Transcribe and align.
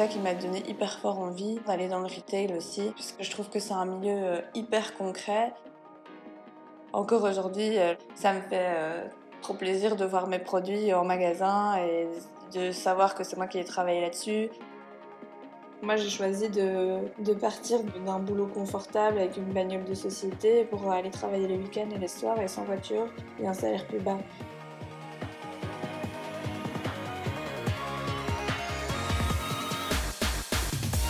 ça 0.00 0.06
qui 0.06 0.18
m'a 0.18 0.32
donné 0.32 0.62
hyper 0.66 0.98
fort 0.98 1.18
envie 1.18 1.60
d'aller 1.66 1.86
dans 1.86 1.98
le 1.98 2.06
retail 2.06 2.54
aussi, 2.56 2.90
puisque 2.94 3.22
je 3.22 3.30
trouve 3.30 3.50
que 3.50 3.58
c'est 3.58 3.74
un 3.74 3.84
milieu 3.84 4.16
euh, 4.16 4.40
hyper 4.54 4.94
concret. 4.94 5.52
Encore 6.94 7.22
aujourd'hui, 7.24 7.76
euh, 7.76 7.92
ça 8.14 8.32
me 8.32 8.40
fait 8.40 8.66
euh, 8.70 9.04
trop 9.42 9.52
plaisir 9.52 9.96
de 9.96 10.06
voir 10.06 10.26
mes 10.26 10.38
produits 10.38 10.94
en 10.94 11.04
magasin 11.04 11.76
et 11.76 12.08
de 12.54 12.72
savoir 12.72 13.14
que 13.14 13.24
c'est 13.24 13.36
moi 13.36 13.46
qui 13.46 13.58
ai 13.58 13.64
travaillé 13.64 14.00
là-dessus. 14.00 14.48
Moi, 15.82 15.96
j'ai 15.96 16.08
choisi 16.08 16.48
de, 16.48 17.00
de 17.18 17.34
partir 17.34 17.80
d'un 18.06 18.20
boulot 18.20 18.46
confortable 18.46 19.18
avec 19.18 19.36
une 19.36 19.52
bagnole 19.52 19.84
de 19.84 19.94
société 19.94 20.64
pour 20.64 20.90
aller 20.90 21.10
travailler 21.10 21.46
les 21.46 21.58
week-ends 21.58 21.90
et 21.94 21.98
les 21.98 22.08
soirs 22.08 22.40
et 22.40 22.48
sans 22.48 22.64
voiture 22.64 23.06
et 23.38 23.46
un 23.46 23.52
salaire 23.52 23.86
plus 23.86 24.00
bas. 24.00 24.16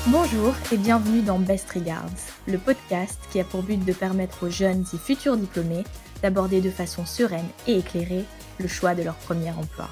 Bonjour 0.07 0.55
et 0.73 0.79
bienvenue 0.79 1.21
dans 1.21 1.39
Best 1.39 1.71
Regards, 1.73 2.09
le 2.47 2.57
podcast 2.57 3.21
qui 3.31 3.39
a 3.39 3.45
pour 3.45 3.63
but 3.63 3.85
de 3.85 3.93
permettre 3.93 4.47
aux 4.47 4.51
jeunes 4.51 4.87
et 4.95 4.97
futurs 4.97 5.37
diplômés 5.37 5.85
d'aborder 6.23 6.63
de 6.63 6.71
façon 6.71 7.05
sereine 7.05 7.47
et 7.67 7.77
éclairée 7.77 8.25
le 8.59 8.67
choix 8.67 8.95
de 8.95 9.03
leur 9.03 9.15
premier 9.17 9.51
emploi. 9.51 9.91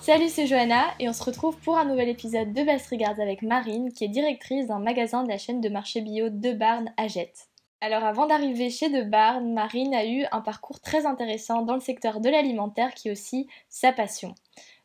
Salut, 0.00 0.28
c'est 0.28 0.48
Johanna 0.48 0.86
et 0.98 1.08
on 1.08 1.12
se 1.12 1.22
retrouve 1.22 1.56
pour 1.58 1.78
un 1.78 1.84
nouvel 1.84 2.08
épisode 2.08 2.52
de 2.52 2.64
Best 2.64 2.88
Regards 2.90 3.20
avec 3.20 3.42
Marine 3.42 3.92
qui 3.92 4.02
est 4.02 4.08
directrice 4.08 4.66
d'un 4.66 4.80
magasin 4.80 5.22
de 5.22 5.28
la 5.28 5.38
chaîne 5.38 5.60
de 5.60 5.68
marché 5.68 6.00
bio 6.00 6.30
De 6.30 6.52
Barn 6.52 6.92
à 6.96 7.06
Jette. 7.06 7.46
Alors 7.80 8.02
avant 8.02 8.26
d'arriver 8.26 8.70
chez 8.70 8.88
De 8.88 9.02
Barn, 9.02 9.52
Marine 9.52 9.94
a 9.94 10.04
eu 10.04 10.24
un 10.32 10.40
parcours 10.40 10.80
très 10.80 11.06
intéressant 11.06 11.62
dans 11.62 11.74
le 11.74 11.80
secteur 11.80 12.20
de 12.20 12.28
l'alimentaire 12.28 12.92
qui 12.92 13.06
est 13.06 13.12
aussi 13.12 13.46
sa 13.68 13.92
passion. 13.92 14.34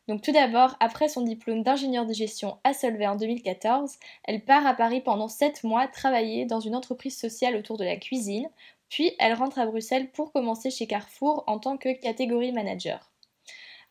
Donc 0.08 0.22
tout 0.22 0.32
d'abord, 0.32 0.76
après 0.80 1.08
son 1.08 1.22
diplôme 1.22 1.62
d'ingénieur 1.62 2.06
de 2.06 2.12
gestion 2.12 2.58
à 2.64 2.72
Solvay 2.72 3.06
en 3.06 3.16
2014, 3.16 3.98
elle 4.24 4.44
part 4.44 4.66
à 4.66 4.74
Paris 4.74 5.00
pendant 5.00 5.28
7 5.28 5.62
mois 5.62 5.86
travailler 5.86 6.44
dans 6.44 6.60
une 6.60 6.74
entreprise 6.74 7.16
sociale 7.16 7.56
autour 7.56 7.76
de 7.76 7.84
la 7.84 7.96
cuisine, 7.96 8.48
puis 8.88 9.12
elle 9.18 9.34
rentre 9.34 9.58
à 9.58 9.66
Bruxelles 9.66 10.10
pour 10.10 10.32
commencer 10.32 10.70
chez 10.70 10.86
Carrefour 10.86 11.44
en 11.46 11.58
tant 11.58 11.76
que 11.76 11.92
catégorie 11.92 12.52
manager. 12.52 13.12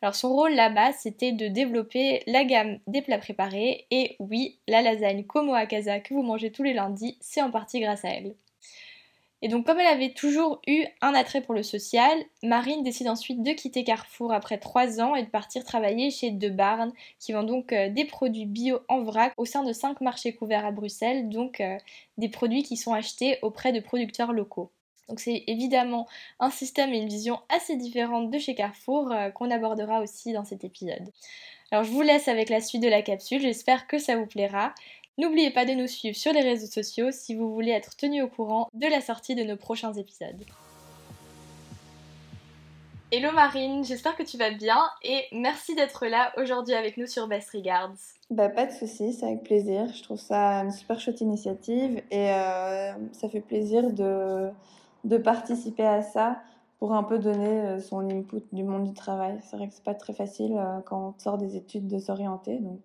Alors 0.02 0.14
son 0.14 0.34
rôle 0.34 0.54
là-bas, 0.54 0.92
c'était 0.92 1.32
de 1.32 1.48
développer 1.48 2.22
la 2.26 2.44
gamme 2.44 2.78
des 2.88 3.02
plats 3.02 3.18
préparés 3.18 3.86
et 3.90 4.16
oui, 4.18 4.58
la 4.68 4.82
lasagne 4.82 5.24
Como 5.24 5.54
Casa 5.66 6.00
que 6.00 6.12
vous 6.12 6.22
mangez 6.22 6.52
tous 6.52 6.64
les 6.64 6.74
lundis, 6.74 7.16
c'est 7.20 7.40
en 7.40 7.50
partie 7.50 7.80
grâce 7.80 8.04
à 8.04 8.10
elle. 8.10 8.34
Et 9.42 9.48
donc 9.48 9.66
comme 9.66 9.80
elle 9.80 9.86
avait 9.88 10.12
toujours 10.12 10.60
eu 10.68 10.84
un 11.00 11.14
attrait 11.14 11.40
pour 11.40 11.52
le 11.52 11.64
social, 11.64 12.16
Marine 12.44 12.84
décide 12.84 13.08
ensuite 13.08 13.42
de 13.42 13.50
quitter 13.50 13.82
Carrefour 13.82 14.32
après 14.32 14.56
3 14.56 15.00
ans 15.00 15.16
et 15.16 15.24
de 15.24 15.28
partir 15.28 15.64
travailler 15.64 16.10
chez 16.12 16.30
De 16.30 16.48
Barn, 16.48 16.92
qui 17.18 17.32
vend 17.32 17.42
donc 17.42 17.72
euh, 17.72 17.88
des 17.90 18.04
produits 18.04 18.46
bio 18.46 18.78
en 18.88 19.02
vrac 19.02 19.32
au 19.36 19.44
sein 19.44 19.64
de 19.64 19.72
5 19.72 20.00
marchés 20.00 20.32
couverts 20.32 20.64
à 20.64 20.70
Bruxelles, 20.70 21.28
donc 21.28 21.60
euh, 21.60 21.76
des 22.18 22.28
produits 22.28 22.62
qui 22.62 22.76
sont 22.76 22.94
achetés 22.94 23.38
auprès 23.42 23.72
de 23.72 23.80
producteurs 23.80 24.32
locaux. 24.32 24.70
Donc 25.08 25.18
c'est 25.18 25.42
évidemment 25.48 26.06
un 26.38 26.50
système 26.50 26.94
et 26.94 26.98
une 26.98 27.08
vision 27.08 27.40
assez 27.48 27.76
différente 27.76 28.30
de 28.30 28.38
chez 28.38 28.54
Carrefour 28.54 29.10
euh, 29.10 29.30
qu'on 29.30 29.50
abordera 29.50 30.00
aussi 30.00 30.32
dans 30.32 30.44
cet 30.44 30.62
épisode. 30.62 31.10
Alors 31.72 31.84
je 31.84 31.90
vous 31.90 32.02
laisse 32.02 32.28
avec 32.28 32.48
la 32.48 32.60
suite 32.60 32.82
de 32.82 32.88
la 32.88 33.02
capsule, 33.02 33.40
j'espère 33.40 33.88
que 33.88 33.98
ça 33.98 34.14
vous 34.14 34.26
plaira. 34.26 34.72
N'oubliez 35.18 35.50
pas 35.50 35.66
de 35.66 35.72
nous 35.72 35.86
suivre 35.86 36.16
sur 36.16 36.32
les 36.32 36.40
réseaux 36.40 36.70
sociaux 36.70 37.10
si 37.10 37.34
vous 37.34 37.52
voulez 37.52 37.72
être 37.72 37.96
tenu 37.96 38.22
au 38.22 38.28
courant 38.28 38.68
de 38.72 38.86
la 38.86 39.02
sortie 39.02 39.34
de 39.34 39.42
nos 39.42 39.56
prochains 39.56 39.92
épisodes. 39.92 40.42
Hello 43.10 43.30
Marine, 43.30 43.84
j'espère 43.84 44.16
que 44.16 44.22
tu 44.22 44.38
vas 44.38 44.52
bien 44.52 44.80
et 45.02 45.24
merci 45.32 45.74
d'être 45.74 46.06
là 46.06 46.32
aujourd'hui 46.38 46.72
avec 46.72 46.96
nous 46.96 47.06
sur 47.06 47.28
Best 47.28 47.50
Regards. 47.50 47.92
Bah, 48.30 48.48
pas 48.48 48.64
de 48.64 48.72
soucis, 48.72 49.12
c'est 49.12 49.26
avec 49.26 49.42
plaisir. 49.42 49.92
Je 49.94 50.02
trouve 50.02 50.18
ça 50.18 50.62
une 50.62 50.70
super 50.70 50.98
chouette 50.98 51.20
initiative 51.20 52.02
et 52.10 52.30
euh, 52.30 52.94
ça 53.12 53.28
fait 53.28 53.42
plaisir 53.42 53.92
de, 53.92 54.48
de 55.04 55.18
participer 55.18 55.84
à 55.84 56.00
ça 56.00 56.40
pour 56.78 56.94
un 56.94 57.02
peu 57.02 57.18
donner 57.18 57.60
euh, 57.60 57.80
son 57.80 58.08
input 58.08 58.44
du 58.50 58.64
monde 58.64 58.84
du 58.84 58.94
travail. 58.94 59.38
C'est 59.42 59.58
vrai 59.58 59.68
que 59.68 59.74
c'est 59.74 59.84
pas 59.84 59.94
très 59.94 60.14
facile 60.14 60.56
euh, 60.56 60.80
quand 60.86 61.14
on 61.14 61.20
sort 61.20 61.36
des 61.36 61.54
études 61.54 61.88
de 61.88 61.98
s'orienter, 61.98 62.60
donc 62.60 62.80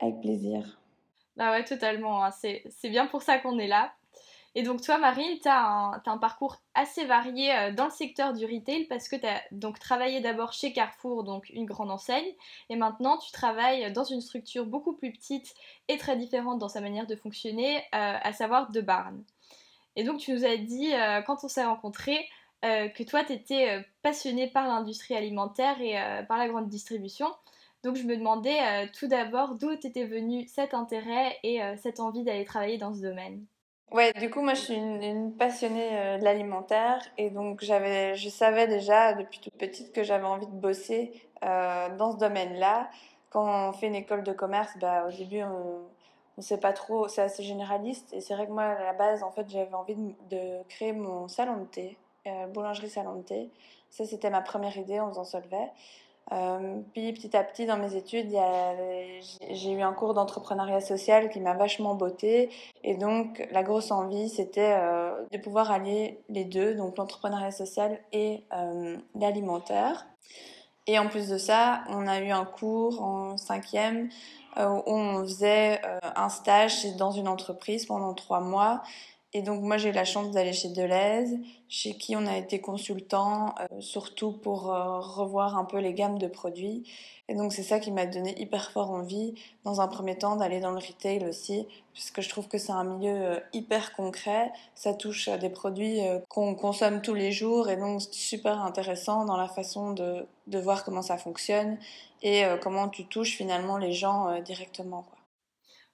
avec 0.00 0.20
plaisir. 0.20 0.80
Ah 1.38 1.52
ouais, 1.52 1.64
totalement. 1.64 2.24
Hein. 2.24 2.30
C'est 2.30 2.88
bien 2.88 3.06
pour 3.06 3.22
ça 3.22 3.38
qu'on 3.38 3.58
est 3.58 3.66
là. 3.66 3.92
Et 4.56 4.62
donc 4.62 4.80
toi, 4.80 4.96
Marie, 4.96 5.38
tu 5.40 5.48
as, 5.48 6.00
un 6.06 6.16
parcours 6.16 6.56
assez 6.74 7.04
varié 7.04 7.54
euh, 7.54 7.72
dans 7.72 7.84
le 7.84 7.90
secteur 7.90 8.32
du 8.32 8.46
retail 8.46 8.84
parce 8.84 9.06
que 9.06 9.14
tu 9.14 9.26
as 9.26 9.42
donc 9.52 9.78
travaillé 9.78 10.22
d'abord 10.22 10.54
chez 10.54 10.72
Carrefour, 10.72 11.24
donc 11.24 11.50
une 11.50 11.66
grande 11.66 11.90
enseigne, 11.90 12.32
et 12.70 12.76
maintenant 12.76 13.18
tu 13.18 13.30
travailles 13.32 13.92
dans 13.92 14.04
une 14.04 14.22
structure 14.22 14.64
beaucoup 14.64 14.94
plus 14.94 15.12
petite 15.12 15.54
et 15.88 15.98
très 15.98 16.16
différente 16.16 16.58
dans 16.58 16.70
sa 16.70 16.80
manière 16.80 17.06
de 17.06 17.14
fonctionner, 17.16 17.76
euh, 17.76 17.82
à 18.22 18.32
savoir 18.32 18.70
De 18.70 18.80
Barn. 18.80 19.22
Et 19.94 20.04
donc 20.04 20.20
tu 20.20 20.32
nous 20.32 20.46
as 20.46 20.56
dit, 20.56 20.94
euh, 20.94 21.20
quand 21.20 21.44
on 21.44 21.48
s'est 21.48 21.64
rencontrés, 21.64 22.26
que 22.62 23.04
toi, 23.04 23.22
tu 23.22 23.32
étais 23.32 23.86
passionné 24.02 24.48
par 24.48 24.66
l'industrie 24.66 25.14
alimentaire 25.14 25.80
et 25.80 25.94
par 26.26 26.36
la 26.36 26.48
grande 26.48 26.68
distribution. 26.68 27.28
Donc 27.82 27.96
je 27.96 28.04
me 28.04 28.16
demandais 28.16 28.58
euh, 28.60 28.86
tout 28.98 29.06
d'abord 29.06 29.54
d'où 29.54 29.70
était 29.70 30.06
venu 30.06 30.46
cet 30.48 30.74
intérêt 30.74 31.36
et 31.42 31.62
euh, 31.62 31.76
cette 31.76 32.00
envie 32.00 32.24
d'aller 32.24 32.44
travailler 32.44 32.78
dans 32.78 32.94
ce 32.94 33.00
domaine? 33.00 33.44
Ouais, 33.92 34.12
du 34.14 34.28
coup, 34.30 34.40
moi, 34.40 34.54
je 34.54 34.62
suis 34.62 34.74
une, 34.74 35.36
passionnée 35.36 35.90
euh, 35.92 36.18
de 36.18 36.24
l'alimentaire 36.24 37.00
et 37.16 37.30
donc 37.30 37.62
j'avais, 37.62 38.16
je 38.16 38.28
savais 38.28 38.66
déjà 38.66 39.12
depuis 39.12 39.38
toute 39.38 39.54
petite 39.54 39.92
que 39.92 40.02
j'avais 40.02 40.24
envie 40.24 40.46
de 40.46 40.52
bosser 40.52 41.12
dans 41.42 42.10
ce 42.12 42.16
domaine-là. 42.16 42.90
Quand 43.30 43.68
on 43.68 43.72
fait 43.72 43.86
une 43.86 43.94
école 43.94 44.24
de 44.24 44.32
commerce, 44.32 44.72
bah, 44.80 45.06
au 45.06 45.12
début, 45.12 45.42
on 45.42 45.82
ne 46.38 46.42
sait 46.42 46.58
pas 46.58 46.72
trop, 46.72 47.06
c'est 47.06 47.22
assez 47.22 47.44
généraliste 47.44 48.12
et 48.12 48.20
c'est 48.20 48.34
vrai 48.34 48.46
que 48.46 48.52
moi, 48.52 48.64
à 48.64 48.82
la 48.82 48.92
base, 48.94 49.22
en 49.22 49.30
fait, 49.30 49.48
j'avais 49.48 49.74
envie 49.74 49.94
de, 49.94 50.62
créer 50.68 50.92
mon 50.92 51.28
salon 51.28 51.58
de 51.58 51.66
thé, 51.66 51.96
boulangerie 52.52 52.90
salon 52.90 53.16
de 53.16 53.22
thé. 53.22 53.50
Ça, 53.90 54.04
c'était 54.04 54.30
ma 54.30 54.40
première 54.40 54.76
idée 54.76 54.98
en 54.98 55.10
faisant 55.10 55.24
Solvay. 55.24 55.70
Euh, 56.32 56.80
puis 56.92 57.12
petit 57.12 57.36
à 57.36 57.44
petit 57.44 57.66
dans 57.66 57.76
mes 57.76 57.94
études, 57.94 58.34
j'ai 59.50 59.70
eu 59.70 59.82
un 59.82 59.92
cours 59.92 60.12
d'entrepreneuriat 60.12 60.80
social 60.80 61.30
qui 61.30 61.38
m'a 61.38 61.54
vachement 61.54 61.94
botté 61.94 62.50
et 62.82 62.96
donc 62.96 63.46
la 63.52 63.62
grosse 63.62 63.92
envie 63.92 64.28
c'était 64.28 64.74
euh, 64.76 65.12
de 65.30 65.38
pouvoir 65.38 65.70
allier 65.70 66.18
les 66.28 66.44
deux, 66.44 66.74
donc 66.74 66.98
l'entrepreneuriat 66.98 67.52
social 67.52 68.00
et 68.12 68.44
euh, 68.52 68.96
l'alimentaire. 69.14 70.06
Et 70.88 70.98
en 70.98 71.08
plus 71.08 71.28
de 71.28 71.38
ça, 71.38 71.84
on 71.90 72.06
a 72.06 72.20
eu 72.20 72.30
un 72.30 72.44
cours 72.44 73.02
en 73.02 73.36
cinquième 73.36 74.08
où 74.58 74.92
on 74.94 75.22
faisait 75.24 75.82
un 76.14 76.30
stage 76.30 76.96
dans 76.96 77.10
une 77.10 77.28
entreprise 77.28 77.84
pendant 77.84 78.14
trois 78.14 78.40
mois 78.40 78.82
et 79.36 79.42
donc 79.42 79.60
moi 79.60 79.76
j'ai 79.76 79.90
eu 79.90 79.92
la 79.92 80.06
chance 80.06 80.30
d'aller 80.30 80.54
chez 80.54 80.70
Deleuze, 80.70 81.36
chez 81.68 81.92
qui 81.92 82.16
on 82.16 82.26
a 82.26 82.38
été 82.38 82.58
consultant, 82.58 83.54
euh, 83.60 83.80
surtout 83.80 84.32
pour 84.32 84.72
euh, 84.72 84.98
revoir 84.98 85.58
un 85.58 85.66
peu 85.66 85.78
les 85.78 85.92
gammes 85.92 86.18
de 86.18 86.26
produits. 86.26 86.90
Et 87.28 87.34
donc 87.34 87.52
c'est 87.52 87.62
ça 87.62 87.78
qui 87.78 87.92
m'a 87.92 88.06
donné 88.06 88.40
hyper 88.40 88.70
fort 88.70 88.90
envie, 88.90 89.34
dans 89.64 89.82
un 89.82 89.88
premier 89.88 90.16
temps, 90.16 90.36
d'aller 90.36 90.60
dans 90.60 90.70
le 90.70 90.78
retail 90.78 91.26
aussi, 91.26 91.66
puisque 91.92 92.22
je 92.22 92.30
trouve 92.30 92.48
que 92.48 92.56
c'est 92.56 92.72
un 92.72 92.84
milieu 92.84 93.14
euh, 93.14 93.40
hyper 93.52 93.92
concret. 93.92 94.50
Ça 94.74 94.94
touche 94.94 95.28
à 95.28 95.36
des 95.36 95.50
produits 95.50 96.00
qu'on 96.30 96.54
consomme 96.54 97.02
tous 97.02 97.14
les 97.14 97.30
jours, 97.30 97.68
et 97.68 97.76
donc 97.76 98.00
super 98.12 98.62
intéressant 98.62 99.26
dans 99.26 99.36
la 99.36 99.48
façon 99.48 99.92
de, 99.92 100.26
de 100.46 100.58
voir 100.58 100.82
comment 100.82 101.02
ça 101.02 101.18
fonctionne 101.18 101.76
et 102.22 102.44
comment 102.62 102.88
tu 102.88 103.04
touches 103.04 103.36
finalement 103.36 103.76
les 103.76 103.92
gens 103.92 104.40
directement. 104.40 105.04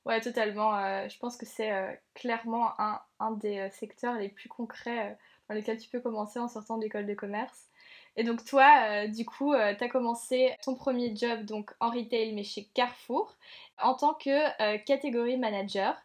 Ouais, 0.05 0.21
totalement. 0.21 0.77
Euh, 0.77 1.09
je 1.09 1.17
pense 1.19 1.37
que 1.37 1.47
c'est 1.47 1.73
euh, 1.73 1.93
clairement 2.15 2.73
un, 2.81 3.01
des 3.37 3.59
euh, 3.59 3.71
secteurs 3.71 4.15
les 4.19 4.29
plus 4.29 4.49
concrets 4.49 5.17
dans 5.49 5.55
lesquels 5.55 5.79
tu 5.79 5.89
peux 5.89 6.01
commencer 6.01 6.41
en 6.41 6.49
sortant 6.49 6.77
de 6.77 6.83
l'école 6.83 7.07
de 7.07 7.15
commerce. 7.15 7.69
Et 8.17 8.25
donc 8.25 8.45
toi, 8.45 9.07
du 9.07 9.25
coup, 9.25 9.55
tu 9.55 9.85
as 9.85 9.89
commencé 9.89 10.55
ton 10.63 10.75
premier 10.75 11.17
job 11.17 11.45
donc 11.45 11.73
en 11.81 11.91
retail 11.91 12.35
mais 12.35 12.45
chez 12.45 12.65
Carrefour 12.75 13.35
en 13.81 13.95
tant 13.95 14.13
que 14.15 14.77
catégorie 14.85 15.39
manager. 15.39 15.97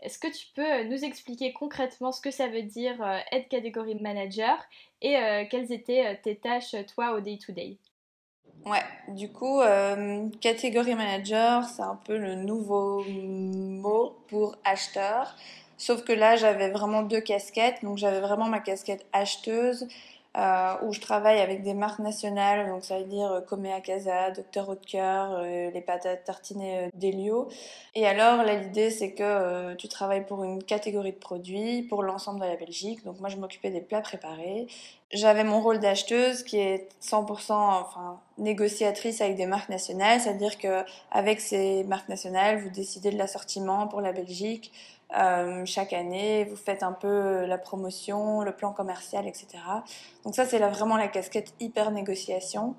Est-ce 0.00 0.18
que 0.20 0.28
tu 0.28 0.46
peux 0.54 0.84
nous 0.84 1.04
expliquer 1.04 1.52
concrètement 1.52 2.12
ce 2.12 2.20
que 2.20 2.30
ça 2.30 2.46
veut 2.46 2.62
dire 2.62 3.02
être 3.32 3.48
catégorie 3.48 3.96
manager 3.96 4.56
et 5.02 5.16
quelles 5.50 5.72
étaient 5.72 6.20
tes 6.22 6.36
tâches 6.36 6.76
toi 6.94 7.14
au 7.14 7.20
day-to-day 7.20 7.70
day? 7.70 7.78
Ouais, 8.64 8.82
du 9.08 9.30
coup, 9.30 9.60
euh, 9.60 10.28
catégorie 10.40 10.94
manager, 10.94 11.64
c'est 11.64 11.82
un 11.82 11.98
peu 12.04 12.16
le 12.16 12.34
nouveau 12.34 13.04
mot 13.04 14.16
pour 14.28 14.56
acheteur. 14.64 15.36
Sauf 15.76 16.02
que 16.02 16.12
là, 16.12 16.36
j'avais 16.36 16.70
vraiment 16.70 17.02
deux 17.02 17.20
casquettes. 17.20 17.84
Donc, 17.84 17.98
j'avais 17.98 18.20
vraiment 18.20 18.46
ma 18.46 18.60
casquette 18.60 19.06
acheteuse 19.12 19.86
où 20.82 20.92
je 20.92 21.00
travaille 21.00 21.40
avec 21.40 21.62
des 21.62 21.72
marques 21.72 22.00
nationales, 22.00 22.68
donc 22.68 22.84
ça 22.84 22.98
veut 22.98 23.04
dire 23.04 23.42
Comea 23.48 23.80
Casa, 23.80 24.30
Docteur 24.30 24.68
Haute-Cœur, 24.68 25.40
les 25.42 25.80
patates 25.80 26.24
tartinées 26.24 26.90
d'Elio. 26.94 27.48
Et 27.94 28.06
alors, 28.06 28.44
là, 28.44 28.54
l'idée, 28.54 28.90
c'est 28.90 29.12
que 29.12 29.74
tu 29.74 29.88
travailles 29.88 30.26
pour 30.26 30.44
une 30.44 30.62
catégorie 30.62 31.12
de 31.12 31.18
produits, 31.18 31.82
pour 31.82 32.02
l'ensemble 32.02 32.40
de 32.40 32.46
la 32.46 32.56
Belgique. 32.56 33.02
Donc 33.04 33.18
moi, 33.20 33.30
je 33.30 33.36
m'occupais 33.36 33.70
des 33.70 33.80
plats 33.80 34.02
préparés. 34.02 34.66
J'avais 35.12 35.44
mon 35.44 35.60
rôle 35.62 35.78
d'acheteuse 35.78 36.42
qui 36.42 36.58
est 36.58 36.88
100% 37.00 37.52
enfin, 37.52 38.20
négociatrice 38.38 39.20
avec 39.20 39.36
des 39.36 39.46
marques 39.46 39.68
nationales, 39.68 40.20
c'est-à-dire 40.20 40.58
que 40.58 40.84
avec 41.12 41.40
ces 41.40 41.84
marques 41.84 42.08
nationales, 42.08 42.58
vous 42.58 42.70
décidez 42.70 43.10
de 43.10 43.16
l'assortiment 43.16 43.86
pour 43.86 44.00
la 44.00 44.12
Belgique 44.12 44.72
euh, 45.16 45.64
chaque 45.66 45.92
année, 45.92 46.44
vous 46.44 46.56
faites 46.56 46.82
un 46.82 46.92
peu 46.92 47.44
la 47.44 47.58
promotion, 47.58 48.42
le 48.42 48.52
plan 48.52 48.72
commercial, 48.72 49.26
etc. 49.26 49.46
Donc 50.24 50.34
ça, 50.34 50.46
c'est 50.46 50.58
vraiment 50.58 50.96
la 50.96 51.08
casquette 51.08 51.54
hyper 51.60 51.90
négociation. 51.90 52.74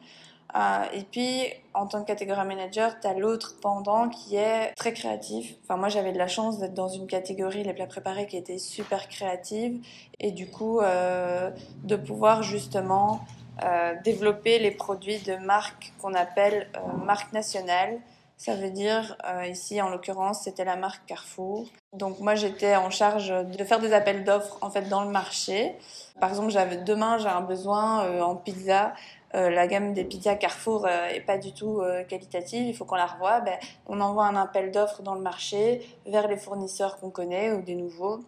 Euh, 0.56 0.84
et 0.94 1.04
puis, 1.04 1.44
en 1.74 1.88
tant 1.88 2.02
que 2.02 2.08
catégorie 2.08 2.46
manager, 2.46 3.00
tu 3.00 3.08
as 3.08 3.14
l'autre 3.14 3.56
pendant 3.62 4.10
qui 4.10 4.38
est 4.38 4.74
très 4.76 4.94
créatif. 4.94 5.56
Enfin, 5.64 5.78
moi, 5.78 5.90
j'avais 5.90 6.14
de 6.14 6.18
la 6.18 6.28
chance 6.28 6.58
d'être 6.58 6.74
dans 6.74 6.88
une 6.88 7.08
catégorie, 7.08 7.64
les 7.64 7.74
plats 7.74 7.88
préparés, 7.88 8.28
qui 8.28 8.38
était 8.38 8.58
super 8.58 9.10
créative. 9.10 9.80
Et 10.20 10.32
du 10.32 10.50
coup, 10.50 10.80
euh, 10.80 11.52
de 11.84 11.96
pouvoir 11.96 12.44
justement 12.44 13.26
euh, 13.64 13.96
développer 14.04 14.60
les 14.60 14.70
produits 14.70 15.18
de 15.20 15.36
marques 15.36 15.92
qu'on 16.00 16.14
appelle 16.14 16.68
euh, 16.76 16.98
marques 17.04 17.34
nationales. 17.34 18.00
Ça 18.38 18.56
veut 18.56 18.70
dire, 18.70 19.18
euh, 19.26 19.48
ici 19.48 19.82
en 19.82 19.90
l'occurrence, 19.90 20.44
c'était 20.44 20.64
la 20.64 20.76
marque 20.76 21.06
Carrefour. 21.08 21.66
Donc 21.94 22.20
moi 22.20 22.36
j'étais 22.36 22.76
en 22.76 22.90
charge 22.90 23.30
de 23.30 23.64
faire 23.64 23.80
des 23.80 23.94
appels 23.94 24.24
d'offres 24.24 24.58
en 24.62 24.70
fait 24.70 24.84
dans 24.84 25.04
le 25.04 25.10
marché. 25.10 25.76
Par 26.20 26.30
exemple, 26.30 26.52
j'avais 26.52 26.78
demain 26.78 27.18
j'ai 27.18 27.28
un 27.28 27.42
besoin 27.42 28.22
en 28.22 28.36
pizza 28.36 28.94
euh, 29.36 29.50
la 29.50 29.68
gamme 29.68 29.94
des 29.94 30.06
pizzas 30.06 30.36
Carrefour 30.36 30.86
euh, 30.86 31.08
est 31.08 31.22
pas 31.22 31.38
du 31.38 31.52
tout 31.52 31.82
euh, 31.82 32.04
qualitative, 32.06 32.66
il 32.66 32.74
faut 32.74 32.86
qu'on 32.86 32.96
la 32.96 33.06
revoie, 33.06 33.42
ben, 33.42 33.58
on 33.86 34.00
envoie 34.00 34.26
un 34.26 34.38
appel 34.38 34.72
d'offres 34.72 35.02
dans 35.02 35.16
le 35.16 35.22
marché 35.22 35.86
vers 36.06 36.28
les 36.30 36.38
fournisseurs 36.38 36.98
qu'on 36.98 37.10
connaît 37.10 37.52
ou 37.52 37.62
des 37.62 37.76
nouveaux. 37.76 38.22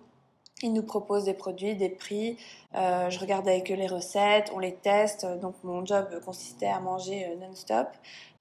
Ils 0.61 0.73
nous 0.73 0.83
proposent 0.83 1.23
des 1.23 1.33
produits, 1.33 1.75
des 1.75 1.87
prix. 1.87 2.37
je 2.73 3.17
regarde 3.17 3.47
avec 3.47 3.71
eux 3.71 3.75
les 3.75 3.87
recettes, 3.87 4.51
on 4.53 4.59
les 4.59 4.75
teste. 4.75 5.25
Donc 5.39 5.55
mon 5.63 5.85
job 5.85 6.19
consistait 6.25 6.67
à 6.67 6.81
manger 6.81 7.33
non-stop. 7.39 7.87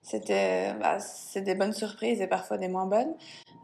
C'était, 0.08 0.72
bah, 0.80 0.98
c'est 1.00 1.42
des 1.42 1.54
bonnes 1.54 1.74
surprises 1.74 2.22
et 2.22 2.26
parfois 2.26 2.56
des 2.56 2.68
moins 2.68 2.86
bonnes. 2.86 3.14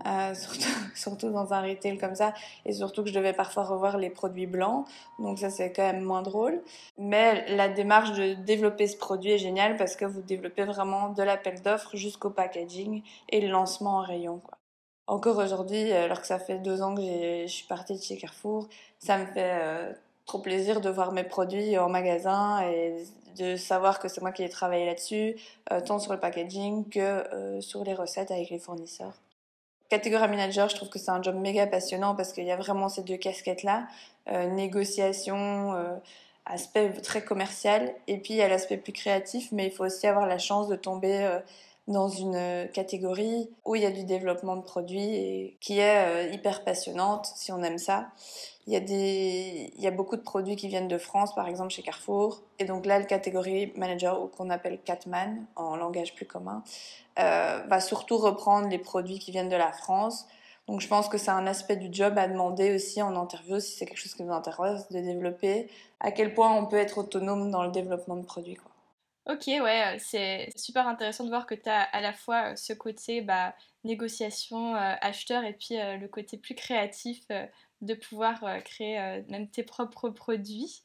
Euh, 0.07 0.35
surtout, 0.95 1.31
dans 1.31 1.55
un 1.55 1.63
retail 1.63 1.97
comme 1.97 2.15
ça, 2.15 2.35
et 2.67 2.73
surtout 2.73 3.03
que 3.03 3.09
je 3.09 3.15
devais 3.15 3.33
parfois 3.33 3.65
revoir 3.65 3.97
les 3.97 4.11
produits 4.11 4.47
blancs, 4.47 4.87
donc 5.19 5.39
ça 5.39 5.49
c'est 5.49 5.73
quand 5.73 5.85
même 5.85 6.03
moins 6.03 6.21
drôle. 6.21 6.61
Mais 6.99 7.49
la 7.55 7.69
démarche 7.69 8.13
de 8.13 8.35
développer 8.35 8.87
ce 8.87 8.97
produit 8.97 9.31
est 9.33 9.39
géniale 9.39 9.77
parce 9.77 9.97
que 9.97 10.05
vous 10.05 10.21
développez 10.21 10.65
vraiment 10.65 11.11
de 11.11 11.23
l'appel 11.23 11.63
d'offres 11.63 11.97
jusqu'au 11.97 12.31
packaging 12.31 13.03
et 13.31 13.41
le 13.41 13.49
lancement 13.49 13.99
en 13.99 14.03
rayon. 14.03 14.41
Quoi. 14.45 14.59
Encore 15.07 15.39
aujourd'hui, 15.39 15.93
alors 15.93 16.21
que 16.21 16.27
ça 16.27 16.39
fait 16.39 16.59
deux 16.59 16.83
ans 16.83 16.95
que 16.95 17.03
je 17.03 17.47
suis 17.47 17.67
partie 17.67 17.95
de 17.95 18.03
chez 18.03 18.19
Carrefour, 18.19 18.69
ça 18.99 19.17
me 19.17 19.27
fait 19.27 19.59
euh, 19.63 19.93
trop 20.27 20.41
plaisir 20.41 20.81
de 20.83 20.91
voir 20.91 21.13
mes 21.13 21.25
produits 21.25 21.79
en 21.79 21.89
magasin 21.89 22.61
et 22.69 23.05
de 23.37 23.57
savoir 23.57 23.99
que 23.99 24.09
c'est 24.09 24.21
moi 24.21 24.33
qui 24.33 24.43
ai 24.43 24.49
travaillé 24.49 24.87
là-dessus, 24.87 25.37
euh, 25.73 25.81
tant 25.81 25.99
sur 25.99 26.13
le 26.13 26.21
packaging 26.21 26.89
que 26.89 27.61
sur 27.61 27.85
les 27.85 27.95
recettes 27.95 28.31
avec 28.31 28.51
les 28.51 28.59
fournisseurs. 28.59 29.15
Catégorie 29.95 30.29
manager, 30.29 30.69
je 30.69 30.77
trouve 30.77 30.89
que 30.89 30.99
c'est 30.99 31.11
un 31.11 31.23
job 31.23 31.37
méga 31.37 31.67
passionnant 31.67 32.15
parce 32.15 32.33
qu'il 32.33 32.45
y 32.45 32.51
a 32.51 32.57
vraiment 32.57 32.89
ces 32.89 33.03
deux 33.03 33.19
casquettes-là, 33.19 33.87
euh, 34.29 34.49
négociation, 34.49 35.75
euh, 35.75 35.95
aspect 36.47 36.91
très 37.03 37.23
commercial, 37.23 37.95
et 38.07 38.19
puis 38.19 38.35
il 38.35 38.39
y 38.39 38.43
a 38.43 38.49
l'aspect 38.49 38.79
plus 38.79 38.93
créatif, 38.93 39.53
mais 39.53 39.67
il 39.67 39.71
faut 39.71 39.85
aussi 39.85 40.07
avoir 40.07 40.27
la 40.27 40.39
chance 40.39 40.69
de 40.69 40.77
tomber 40.77 41.23
euh, 41.25 41.39
dans 41.87 42.09
une 42.09 42.69
catégorie 42.73 43.51
où 43.65 43.75
il 43.75 43.83
y 43.83 43.87
a 43.87 43.91
du 43.91 44.05
développement 44.05 44.57
de 44.57 44.63
produits 44.63 45.15
et 45.15 45.57
qui 45.61 45.81
est 45.81 46.33
hyper 46.33 46.65
passionnante 46.65 47.31
si 47.37 47.53
on 47.53 47.63
aime 47.63 47.79
ça. 47.79 48.09
Il 48.67 48.73
y, 48.73 48.77
a 48.77 48.81
des, 48.81 49.71
il 49.77 49.83
y 49.83 49.87
a 49.87 49.91
beaucoup 49.91 50.17
de 50.17 50.23
produits 50.23 50.57
qui 50.57 50.69
viennent 50.69 50.89
de 50.89 50.97
France, 50.97 51.35
par 51.35 51.49
exemple 51.49 51.69
chez 51.69 51.83
Carrefour. 51.83 52.41
Et 52.59 52.65
donc 52.65 52.87
là, 52.87 52.99
le 52.99 53.05
catégorie 53.05 53.75
manager, 53.77 54.23
ou 54.23 54.29
qu'on 54.29 54.49
appelle 54.49 54.79
Catman 54.83 55.45
en 55.55 55.77
langage 55.77 56.15
plus 56.15 56.25
commun, 56.25 56.63
euh, 57.19 57.63
va 57.69 57.81
surtout 57.81 58.17
reprendre 58.17 58.69
les 58.69 58.79
produits 58.79 59.19
qui 59.19 59.33
viennent 59.33 59.51
de 59.51 59.57
la 59.57 59.71
France. 59.71 60.27
Donc 60.67 60.81
je 60.81 60.89
pense 60.89 61.11
que 61.11 61.19
c'est 61.19 61.31
un 61.31 61.47
aspect 61.47 61.77
du 61.77 61.89
job 61.93 62.17
à 62.17 62.27
demander 62.27 62.75
aussi 62.75 63.03
en 63.03 63.17
interview, 63.17 63.61
si 63.61 63.77
c'est 63.77 63.85
quelque 63.85 63.99
chose 63.99 64.15
qui 64.15 64.23
vous 64.23 64.33
intéresse, 64.33 64.89
de 64.91 64.99
développer, 64.99 65.69
à 66.01 66.11
quel 66.11 66.33
point 66.33 66.51
on 66.57 66.65
peut 66.65 66.79
être 66.79 66.97
autonome 66.97 67.51
dans 67.51 67.65
le 67.65 67.71
développement 67.71 68.17
de 68.17 68.25
produits. 68.25 68.57
Quoi. 68.57 68.71
Ok, 69.27 69.47
ouais, 69.47 69.97
c'est 70.01 70.51
super 70.55 70.87
intéressant 70.87 71.25
de 71.25 71.31
voir 71.31 71.47
que 71.47 71.55
tu 71.55 71.69
as 71.69 71.81
à 71.81 72.01
la 72.03 72.13
fois 72.13 72.57
ce 72.57 72.75
côté 72.75 73.23
bah, 73.23 73.55
négociation, 73.83 74.77
euh, 74.77 74.95
acheteur, 75.01 75.45
et 75.45 75.55
puis 75.55 75.79
euh, 75.81 75.97
le 75.97 76.09
côté 76.09 76.37
plus 76.37 76.55
créatif 76.55 77.21
de 77.81 77.95
pouvoir 77.95 78.43
euh, 78.45 78.61
créer 78.61 78.99
euh, 79.01 79.23
même 79.29 79.49
tes 79.49 79.63
propres 79.63 80.09
produits. 80.11 80.83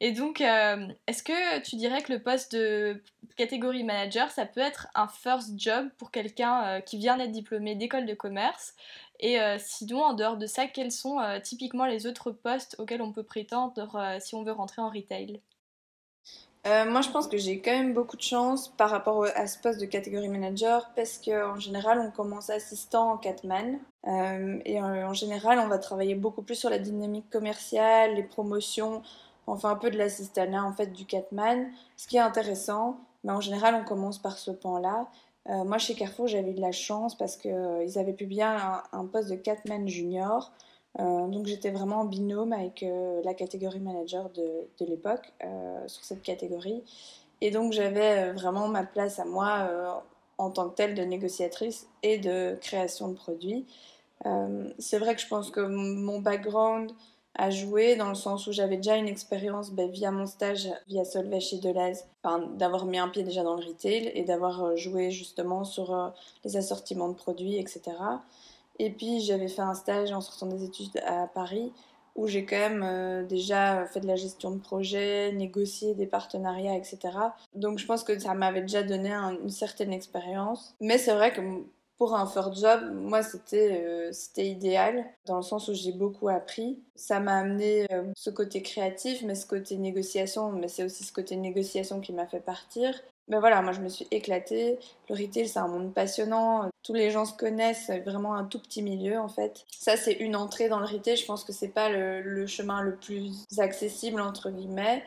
Et 0.00 0.12
donc, 0.12 0.40
euh, 0.40 0.88
est-ce 1.06 1.22
que 1.22 1.60
tu 1.60 1.76
dirais 1.76 2.02
que 2.02 2.12
le 2.12 2.22
poste 2.22 2.54
de 2.54 3.02
catégorie 3.36 3.84
manager, 3.84 4.30
ça 4.30 4.46
peut 4.46 4.60
être 4.60 4.88
un 4.94 5.08
first 5.08 5.58
job 5.58 5.88
pour 5.98 6.10
quelqu'un 6.12 6.80
qui 6.82 6.98
vient 6.98 7.16
d'être 7.16 7.32
diplômé 7.32 7.74
d'école 7.74 8.06
de 8.06 8.14
commerce? 8.14 8.74
Et 9.20 9.38
sinon, 9.58 10.02
en 10.04 10.14
dehors 10.14 10.36
de 10.36 10.46
ça, 10.46 10.66
quels 10.68 10.92
sont 10.92 11.18
typiquement 11.42 11.86
les 11.86 12.06
autres 12.06 12.30
postes 12.30 12.76
auxquels 12.78 13.02
on 13.02 13.12
peut 13.12 13.24
prétendre 13.24 14.16
si 14.20 14.36
on 14.36 14.44
veut 14.44 14.52
rentrer 14.52 14.80
en 14.82 14.90
retail? 14.90 15.40
Euh, 16.66 16.90
moi, 16.90 17.00
je 17.02 17.10
pense 17.10 17.28
que 17.28 17.36
j'ai 17.38 17.60
quand 17.60 17.70
même 17.70 17.94
beaucoup 17.94 18.16
de 18.16 18.22
chance 18.22 18.68
par 18.68 18.90
rapport 18.90 19.24
à 19.34 19.46
ce 19.46 19.58
poste 19.58 19.80
de 19.80 19.86
catégorie 19.86 20.28
manager 20.28 20.90
parce 20.96 21.18
qu'en 21.18 21.58
général, 21.58 22.00
on 22.00 22.10
commence 22.10 22.50
assistant 22.50 23.12
en 23.12 23.16
Catman 23.16 23.78
euh, 24.06 24.58
et 24.64 24.80
en, 24.80 25.12
général, 25.12 25.60
on 25.60 25.68
va 25.68 25.78
travailler 25.78 26.14
beaucoup 26.14 26.42
plus 26.42 26.56
sur 26.56 26.68
la 26.68 26.78
dynamique 26.78 27.30
commerciale, 27.30 28.14
les 28.16 28.22
promotions, 28.24 29.02
enfin 29.46 29.70
un 29.70 29.76
peu 29.76 29.90
de 29.90 29.96
l'assistanat 29.96 30.64
en 30.64 30.72
fait 30.72 30.88
du 30.88 31.06
Catman, 31.06 31.70
ce 31.96 32.08
qui 32.08 32.16
est 32.16 32.20
intéressant. 32.20 32.98
Mais 33.24 33.32
en 33.32 33.40
général, 33.40 33.74
on 33.74 33.84
commence 33.84 34.18
par 34.18 34.36
ce 34.38 34.50
pan-là. 34.50 35.06
Euh, 35.48 35.64
moi, 35.64 35.78
chez 35.78 35.94
Carrefour, 35.94 36.26
j'avais 36.26 36.52
de 36.52 36.60
la 36.60 36.72
chance 36.72 37.16
parce 37.16 37.36
qu'ils 37.36 37.98
avaient 37.98 38.12
publié 38.12 38.42
un, 38.42 38.82
un 38.92 39.06
poste 39.06 39.30
de 39.30 39.36
Catman 39.36 39.88
junior. 39.88 40.52
Euh, 40.98 41.26
donc 41.28 41.46
j'étais 41.46 41.70
vraiment 41.70 42.00
en 42.00 42.04
binôme 42.04 42.52
avec 42.52 42.82
euh, 42.82 43.20
la 43.24 43.34
catégorie 43.34 43.80
manager 43.80 44.30
de, 44.30 44.84
l'époque 44.84 45.32
euh, 45.44 45.86
sur 45.86 46.04
cette 46.04 46.22
catégorie. 46.22 46.82
Et 47.40 47.50
donc 47.50 47.72
j'avais 47.72 48.32
vraiment 48.32 48.68
ma 48.68 48.82
place 48.84 49.20
à 49.20 49.24
moi 49.24 50.02
en 50.38 50.50
tant 50.50 50.68
que 50.68 50.74
telle 50.74 50.94
de 50.94 51.02
négociatrice 51.02 51.86
et 52.02 52.18
de 52.18 52.56
création 52.60 53.08
de 53.08 53.14
produits. 53.14 53.64
c'est 54.78 54.98
vrai 54.98 55.14
que 55.14 55.20
je 55.20 55.28
pense 55.28 55.52
que 55.52 55.60
mon 55.60 56.18
background 56.20 56.90
a 57.36 57.50
joué 57.50 57.94
dans 57.94 58.08
le 58.08 58.16
sens 58.16 58.48
où 58.48 58.52
j'avais 58.52 58.76
déjà 58.76 58.96
une 58.96 59.06
expérience 59.06 59.70
ben, 59.70 59.88
via 59.88 60.10
mon 60.10 60.26
stage 60.26 60.68
via 60.88 61.04
Solvay 61.04 61.38
chez 61.38 61.58
Deleuze, 61.58 62.02
enfin, 62.24 62.40
d'avoir 62.56 62.86
mis 62.86 62.98
un 62.98 63.08
pied 63.08 63.22
déjà 63.22 63.44
dans 63.44 63.54
le 63.54 63.64
retail 63.64 64.10
et 64.14 64.24
d'avoir 64.24 64.76
joué 64.76 65.12
justement 65.12 65.62
sur 65.62 66.12
les 66.44 66.56
assortiments 66.56 67.08
de 67.08 67.14
produits, 67.14 67.56
etc. 67.56 67.92
Et 68.78 68.90
puis 68.90 69.20
j'avais 69.20 69.48
fait 69.48 69.62
un 69.62 69.74
stage 69.74 70.12
en 70.12 70.20
sortant 70.20 70.46
des 70.46 70.64
études 70.64 70.98
à 71.06 71.26
Paris 71.26 71.72
où 72.18 72.26
j'ai 72.26 72.44
quand 72.44 72.56
même 72.56 72.82
euh, 72.82 73.22
déjà 73.22 73.86
fait 73.86 74.00
de 74.00 74.06
la 74.06 74.16
gestion 74.16 74.50
de 74.50 74.58
projet, 74.58 75.30
négocié 75.32 75.94
des 75.94 76.06
partenariats, 76.06 76.74
etc. 76.74 76.98
Donc 77.54 77.78
je 77.78 77.86
pense 77.86 78.02
que 78.02 78.18
ça 78.18 78.34
m'avait 78.34 78.62
déjà 78.62 78.82
donné 78.82 79.12
une 79.12 79.50
certaine 79.50 79.92
expérience. 79.92 80.74
Mais 80.80 80.98
c'est 80.98 81.14
vrai 81.14 81.32
que 81.32 81.40
pour 81.96 82.14
un 82.16 82.26
first 82.26 82.60
job, 82.60 82.92
moi 82.92 83.22
c'était 83.22 83.84
euh, 83.84 84.12
c'était 84.12 84.48
idéal 84.48 85.04
dans 85.26 85.36
le 85.36 85.42
sens 85.42 85.68
où 85.68 85.74
j'ai 85.74 85.92
beaucoup 85.92 86.28
appris. 86.28 86.80
Ça 86.96 87.20
m'a 87.20 87.38
amené 87.38 87.86
euh, 87.92 88.04
ce 88.16 88.30
côté 88.30 88.62
créatif, 88.62 89.22
mais 89.24 89.36
ce 89.36 89.46
côté 89.46 89.76
négociation, 89.76 90.50
mais 90.50 90.68
c'est 90.68 90.84
aussi 90.84 91.04
ce 91.04 91.12
côté 91.12 91.36
négociation 91.36 92.00
qui 92.00 92.12
m'a 92.12 92.26
fait 92.26 92.40
partir. 92.40 92.94
Mais 93.28 93.38
voilà, 93.38 93.60
moi 93.60 93.72
je 93.72 93.80
me 93.80 93.88
suis 93.88 94.06
éclatée. 94.10 94.78
Le 95.08 95.14
retail, 95.14 95.48
c'est 95.48 95.58
un 95.58 95.68
monde 95.68 95.92
passionnant. 95.92 96.70
Tous 96.82 96.94
les 96.94 97.10
gens 97.10 97.24
se 97.24 97.36
connaissent, 97.36 97.90
vraiment 98.04 98.34
un 98.34 98.44
tout 98.44 98.58
petit 98.58 98.82
milieu 98.82 99.18
en 99.18 99.28
fait. 99.28 99.66
Ça, 99.70 99.96
c'est 99.96 100.14
une 100.14 100.36
entrée 100.36 100.68
dans 100.68 100.80
le 100.80 100.86
retail. 100.86 101.16
Je 101.16 101.26
pense 101.26 101.44
que 101.44 101.52
c'est 101.52 101.68
pas 101.68 101.90
le, 101.90 102.46
chemin 102.46 102.82
le 102.82 102.96
plus 102.96 103.44
accessible 103.58 104.20
entre 104.20 104.50
guillemets. 104.50 105.04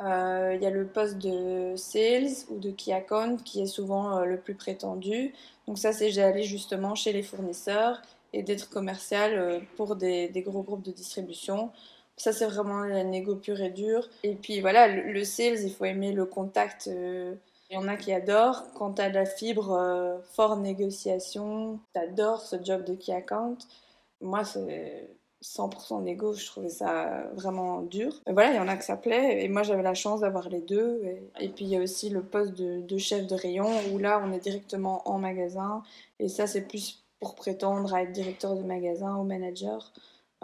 Euh, 0.00 0.52
il 0.54 0.62
y 0.62 0.66
a 0.66 0.70
le 0.70 0.86
poste 0.86 1.16
de 1.16 1.74
sales 1.76 2.44
ou 2.50 2.58
de 2.58 2.70
key 2.70 2.92
account 2.92 3.38
qui 3.38 3.62
est 3.62 3.66
souvent 3.66 4.18
euh, 4.18 4.24
le 4.24 4.36
plus 4.38 4.54
prétendu. 4.54 5.32
Donc 5.66 5.78
ça, 5.78 5.92
c'est 5.92 6.12
d'aller 6.12 6.42
justement 6.42 6.94
chez 6.94 7.12
les 7.12 7.22
fournisseurs 7.22 8.02
et 8.34 8.42
d'être 8.42 8.68
commercial 8.68 9.32
euh, 9.34 9.60
pour 9.76 9.96
des, 9.96 10.30
gros 10.44 10.62
groupes 10.62 10.82
de 10.82 10.92
distribution. 10.92 11.70
Ça, 12.16 12.32
c'est 12.32 12.46
vraiment 12.46 12.80
la 12.80 13.04
négo 13.04 13.36
pure 13.36 13.60
et 13.60 13.70
dure. 13.70 14.08
Et 14.22 14.34
puis 14.34 14.60
voilà, 14.60 14.88
le, 14.88 15.24
sales, 15.24 15.60
il 15.62 15.72
faut 15.72 15.84
aimer 15.84 16.12
le 16.12 16.24
contact. 16.24 16.88
Euh, 16.88 17.34
il 17.70 17.74
y 17.74 17.76
en 17.76 17.88
a 17.88 17.96
qui 17.96 18.12
adorent. 18.12 18.64
Quand 18.74 18.94
tu 18.94 19.02
as 19.02 19.08
la 19.08 19.26
fibre 19.26 19.72
euh, 19.72 20.18
fort 20.32 20.56
négociation, 20.56 21.78
tu 21.94 22.00
adores 22.00 22.42
ce 22.42 22.56
job 22.62 22.84
de 22.84 22.94
key 22.94 23.12
account. 23.12 23.58
Moi, 24.22 24.44
c'est 24.44 25.10
100% 25.42 26.02
négo, 26.02 26.32
je 26.32 26.46
trouvais 26.46 26.68
ça 26.68 27.24
vraiment 27.34 27.82
dur. 27.82 28.20
Mais 28.26 28.32
voilà, 28.32 28.52
il 28.52 28.56
y 28.56 28.58
en 28.58 28.68
a 28.68 28.76
que 28.76 28.84
ça 28.84 28.96
plaît, 28.96 29.44
et 29.44 29.48
moi 29.48 29.62
j'avais 29.62 29.82
la 29.82 29.94
chance 29.94 30.20
d'avoir 30.20 30.48
les 30.48 30.60
deux. 30.60 31.02
Et, 31.38 31.48
puis 31.48 31.64
il 31.64 31.68
y 31.68 31.76
a 31.76 31.80
aussi 31.80 32.08
le 32.08 32.22
poste 32.22 32.54
de, 32.54 32.98
chef 32.98 33.26
de 33.26 33.34
rayon, 33.34 33.70
où 33.92 33.98
là 33.98 34.22
on 34.24 34.32
est 34.32 34.40
directement 34.40 35.02
en 35.08 35.18
magasin, 35.18 35.82
et 36.18 36.28
ça 36.28 36.46
c'est 36.46 36.62
plus 36.62 37.04
pour 37.20 37.34
prétendre 37.34 37.94
à 37.94 38.02
être 38.02 38.12
directeur 38.12 38.56
de 38.56 38.62
magasin 38.62 39.16
ou 39.16 39.24
manager. 39.24 39.92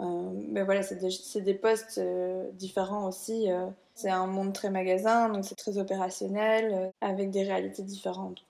Euh, 0.03 0.31
mais 0.49 0.63
voilà, 0.63 0.83
c'est 0.83 1.41
des, 1.41 1.53
postes 1.53 1.97
euh, 1.97 2.49
différents 2.53 3.07
aussi. 3.07 3.49
Euh. 3.51 3.67
c'est 3.95 4.09
un 4.09 4.27
monde 4.27 4.53
très 4.53 4.69
magasin, 4.69 5.29
donc 5.29 5.45
c'est 5.45 5.55
très 5.55 5.77
opérationnel, 5.77 6.91
avec 7.01 7.31
des 7.31 7.43
réalités 7.43 7.83
différentes. 7.83 8.45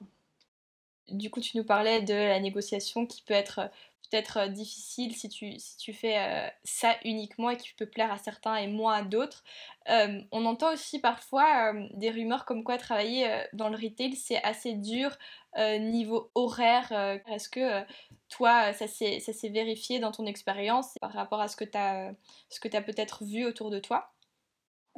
Du 1.10 1.30
coup, 1.30 1.42
tu 1.42 1.58
nous 1.58 1.64
parlais 1.64 2.02
de 2.02 2.14
la 2.14 2.40
négociation 2.40 3.06
qui 3.06 3.22
peut 3.22 3.34
être 3.34 3.70
peut-être 4.14 4.38
euh, 4.38 4.48
difficile 4.48 5.16
si 5.16 5.28
tu, 5.28 5.58
si 5.58 5.78
tu 5.78 5.92
fais 5.92 6.20
euh, 6.20 6.48
ça 6.64 6.96
uniquement 7.04 7.50
et 7.50 7.58
qui 7.58 7.74
peut 7.74 7.88
plaire 7.88 8.12
à 8.12 8.18
certains 8.20 8.56
et 8.58 8.68
moins 8.68 8.94
à 8.94 9.02
d'autres. 9.02 9.44
Euh, 9.90 10.22
on 10.32 10.46
entend 10.46 10.72
aussi 10.72 11.00
parfois 11.00 11.74
des 11.96 12.12
rumeurs 12.12 12.46
comme 12.46 12.64
quoi 12.64 12.78
travailler 12.78 13.28
dans 13.54 13.70
le 13.70 13.76
retail 13.76 14.16
c'est 14.16 14.42
assez 14.44 14.74
dur 14.76 15.18
niveau 15.58 16.32
horaire. 16.36 16.92
Est-ce 17.28 17.50
que 17.50 17.84
toi 18.30 18.72
ça 18.74 18.88
s'est 18.88 19.50
vérifié 19.50 20.00
dans 20.00 20.12
ton 20.12 20.26
expérience 20.26 20.98
par 21.02 21.12
rapport 21.12 21.42
à 21.42 21.48
ce 21.48 21.56
que 21.58 21.66
tu 21.66 21.78
as 21.78 22.82
peut-être 22.82 23.24
vu 23.24 23.46
autour 23.46 23.70
de 23.70 23.80
toi? 23.80 24.14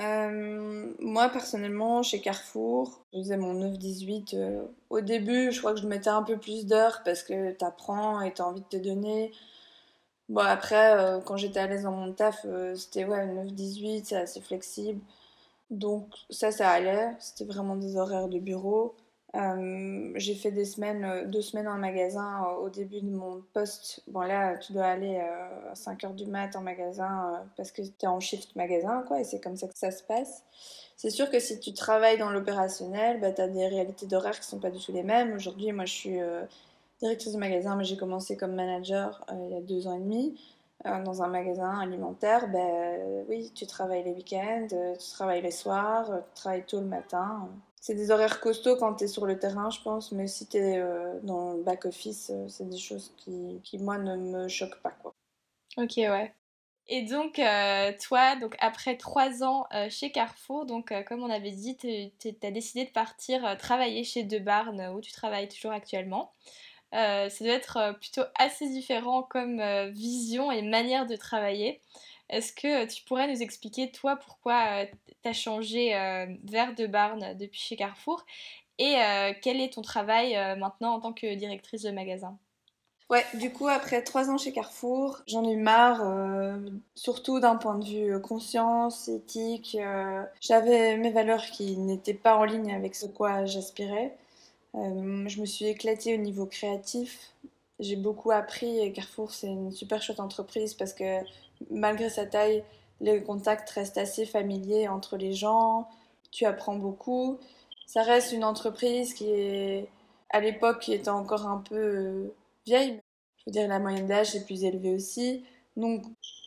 Euh, 0.01 0.93
moi, 0.99 1.29
personnellement, 1.29 2.03
chez 2.03 2.19
Carrefour, 2.19 3.01
je 3.13 3.19
faisais 3.19 3.37
mon 3.37 3.53
9-18. 3.53 4.35
Euh, 4.35 4.65
au 4.89 5.01
début, 5.01 5.51
je 5.51 5.59
crois 5.59 5.73
que 5.73 5.79
je 5.79 5.87
mettais 5.87 6.09
un 6.09 6.23
peu 6.23 6.37
plus 6.37 6.65
d'heures 6.65 7.01
parce 7.05 7.23
que 7.23 7.51
t'apprends 7.51 8.21
et 8.21 8.33
t'as 8.33 8.43
envie 8.43 8.61
de 8.61 8.65
te 8.67 8.77
donner. 8.77 9.31
Bon, 10.29 10.41
après, 10.41 10.97
euh, 10.97 11.21
quand 11.21 11.37
j'étais 11.37 11.59
à 11.59 11.67
l'aise 11.67 11.83
dans 11.83 11.91
mon 11.91 12.11
taf, 12.13 12.45
c'était 12.75 13.05
ouais, 13.05 13.25
9-18, 13.27 14.05
c'est 14.05 14.15
assez 14.17 14.41
flexible. 14.41 15.01
Donc, 15.71 16.07
ça, 16.29 16.51
ça 16.51 16.69
allait. 16.71 17.15
C'était 17.19 17.45
vraiment 17.45 17.75
des 17.75 17.97
horaires 17.97 18.27
de 18.29 18.39
bureau. 18.39 18.95
Euh, 19.35 20.11
j'ai 20.15 20.33
fait 20.33 20.51
des 20.51 20.65
semaines, 20.65 21.03
euh, 21.03 21.25
deux 21.25 21.41
semaines 21.41 21.67
en 21.67 21.77
magasin 21.77 22.45
euh, 22.45 22.65
au 22.65 22.69
début 22.69 23.01
de 23.01 23.09
mon 23.09 23.43
poste. 23.53 24.01
Bon 24.07 24.21
là, 24.21 24.57
tu 24.57 24.71
dois 24.71 24.85
aller 24.85 25.17
à 25.17 25.73
5h 25.73 26.15
du 26.15 26.25
mat 26.25 26.55
en 26.55 26.61
magasin 26.61 27.45
parce 27.57 27.71
que 27.71 27.81
tu 27.81 27.91
es 28.03 28.07
en 28.07 28.19
shift 28.19 28.55
magasin, 28.55 29.03
quoi, 29.07 29.19
et 29.19 29.23
c'est 29.25 29.41
comme 29.41 29.57
ça 29.57 29.67
que 29.67 29.77
ça 29.77 29.91
se 29.91 30.03
passe. 30.03 30.43
C'est 30.95 31.09
sûr 31.09 31.29
que 31.29 31.39
si 31.39 31.59
tu 31.59 31.73
travailles 31.73 32.17
dans 32.17 32.29
l'opérationnel, 32.29 33.19
bah, 33.19 33.31
tu 33.33 33.41
as 33.41 33.49
des 33.49 33.67
réalités 33.67 34.05
d'horaire 34.05 34.39
qui 34.39 34.47
sont 34.47 34.59
pas 34.59 34.71
du 34.71 34.79
tout 34.79 34.93
les 34.93 35.03
mêmes. 35.03 35.33
Aujourd'hui, 35.33 35.71
moi, 35.73 35.85
je 35.85 35.93
suis 35.93 36.19
directrice 36.99 37.33
de 37.33 37.37
magasin, 37.37 37.75
mais 37.75 37.83
j'ai 37.83 37.97
commencé 37.97 38.37
comme 38.37 38.55
manager 38.55 39.25
il 39.33 39.49
y 39.51 39.57
a 39.57 39.61
deux 39.61 39.87
ans 39.87 39.95
et 39.95 39.99
demi 39.99 40.39
dans 40.85 41.23
un 41.23 41.27
magasin 41.27 41.79
alimentaire. 41.79 42.47
Ben, 42.49 43.25
oui, 43.27 43.51
tu 43.53 43.67
travailles 43.67 44.03
les 44.03 44.13
week-ends, 44.13 44.67
tu 44.69 45.11
travailles 45.11 45.41
les 45.41 45.51
soirs, 45.51 46.05
tu 46.33 46.41
travailles 46.41 46.65
tôt 46.65 46.79
le 46.79 46.87
matin 46.87 47.49
c'est 47.85 47.93
des 47.93 48.09
horaires 48.09 48.39
costauds 48.39 48.77
quand 48.77 48.95
tu 48.95 49.03
es 49.03 49.07
sur 49.07 49.27
le 49.27 49.37
terrain, 49.37 49.69
je 49.69 49.79
pense, 49.79 50.11
mais 50.11 50.25
si 50.25 50.47
tu 50.47 50.57
es 50.57 50.79
euh, 50.79 51.19
dans 51.21 51.53
le 51.53 51.61
back-office, 51.61 52.31
euh, 52.33 52.47
c'est 52.47 52.67
des 52.67 52.79
choses 52.79 53.13
qui, 53.15 53.61
qui, 53.63 53.77
moi, 53.77 53.99
ne 53.99 54.15
me 54.15 54.47
choquent 54.47 54.81
pas. 54.81 54.89
Quoi. 54.89 55.13
Ok, 55.77 55.93
ouais. 55.97 56.33
Et 56.87 57.03
donc, 57.03 57.37
euh, 57.37 57.91
toi, 58.01 58.37
donc 58.37 58.55
après 58.59 58.97
trois 58.97 59.43
ans 59.43 59.67
chez 59.89 60.11
Carrefour, 60.11 60.65
donc 60.65 60.93
comme 61.07 61.21
on 61.21 61.29
avait 61.29 61.51
dit, 61.51 61.77
tu 61.77 62.29
as 62.41 62.51
décidé 62.51 62.85
de 62.85 62.91
partir 62.91 63.55
travailler 63.57 64.03
chez 64.03 64.23
De 64.23 64.39
Barnes, 64.39 64.91
où 64.95 65.01
tu 65.01 65.11
travailles 65.11 65.47
toujours 65.47 65.71
actuellement. 65.71 66.31
ça 66.91 67.29
doit 67.39 67.53
être 67.53 67.97
plutôt 67.99 68.21
assez 68.37 68.67
différent 68.69 69.21
comme 69.23 69.61
vision 69.89 70.51
et 70.51 70.61
manière 70.63 71.07
de 71.07 71.15
travailler. 71.15 71.81
Est-ce 72.29 72.53
que 72.53 72.85
tu 72.85 73.03
pourrais 73.03 73.31
nous 73.31 73.41
expliquer, 73.41 73.91
toi, 73.91 74.15
pourquoi 74.15 74.85
tu 74.85 75.29
as 75.29 75.33
changé 75.33 75.95
euh, 75.95 76.25
vers 76.43 76.73
De 76.73 76.87
Barne 76.87 77.35
depuis 77.37 77.59
chez 77.59 77.75
Carrefour? 77.75 78.25
Et 78.77 78.95
euh, 78.95 79.33
quel 79.41 79.61
est 79.61 79.73
ton 79.73 79.81
travail 79.81 80.35
euh, 80.35 80.55
maintenant 80.55 80.95
en 80.95 80.99
tant 80.99 81.13
que 81.13 81.35
directrice 81.35 81.83
de 81.83 81.91
magasin? 81.91 82.37
Ouais, 83.11 83.23
du 83.35 83.51
coup, 83.51 83.67
après 83.67 84.01
trois 84.01 84.31
ans 84.31 84.39
chez 84.39 84.51
Carrefour, 84.51 85.21
j'en 85.27 85.47
ai 85.47 85.51
eu 85.51 85.57
marre, 85.57 86.01
surtout 86.95 87.39
d'un 87.39 87.55
point 87.55 87.77
de 87.77 87.85
vue 87.85 88.19
conscience, 88.19 89.07
éthique. 89.07 89.77
J'avais 90.41 90.97
mes 90.97 91.11
valeurs 91.11 91.45
qui 91.45 91.77
n'étaient 91.77 92.15
pas 92.15 92.35
en 92.35 92.45
ligne 92.45 92.73
avec 92.73 92.95
ce 92.95 93.05
quoi 93.05 93.45
j'aspirais. 93.45 94.17
je 94.73 95.39
me 95.39 95.45
suis 95.45 95.65
éclatée 95.65 96.15
au 96.15 96.17
niveau 96.17 96.47
créatif. 96.47 97.31
J'ai 97.79 97.95
beaucoup 97.95 98.31
appris 98.31 98.91
Carrefour, 98.93 99.31
c'est 99.31 99.49
une 99.49 99.71
super 99.71 100.01
chouette 100.01 100.19
entreprise 100.19 100.73
parce 100.73 100.93
que 100.93 101.21
malgré 101.71 102.09
sa 102.09 102.25
taille, 102.25 102.63
les 103.01 103.23
contacts 103.23 103.69
restent 103.71 103.97
assez 103.97 104.25
familiers 104.25 104.87
entre 104.87 105.17
les 105.17 105.33
gens, 105.33 105.87
tu 106.31 106.45
apprends 106.45 106.75
beaucoup. 106.75 107.39
Ça 107.85 108.03
reste 108.03 108.31
une 108.31 108.43
entreprise 108.43 109.13
qui 109.13 109.29
est, 109.29 109.87
à 110.29 110.39
l'époque, 110.39 110.79
qui 110.79 110.93
était 110.93 111.09
encore 111.09 111.47
un 111.47 111.59
peu 111.59 111.75
euh, 111.75 112.35
vieille. 112.65 113.01
Je 113.37 113.43
veux 113.47 113.51
dire, 113.51 113.67
la 113.67 113.79
moyenne 113.79 114.07
d'âge 114.07 114.35
est 114.35 114.45
plus 114.45 114.63
élevée 114.63 114.93
aussi. 114.93 115.43
Donc, 115.77 116.03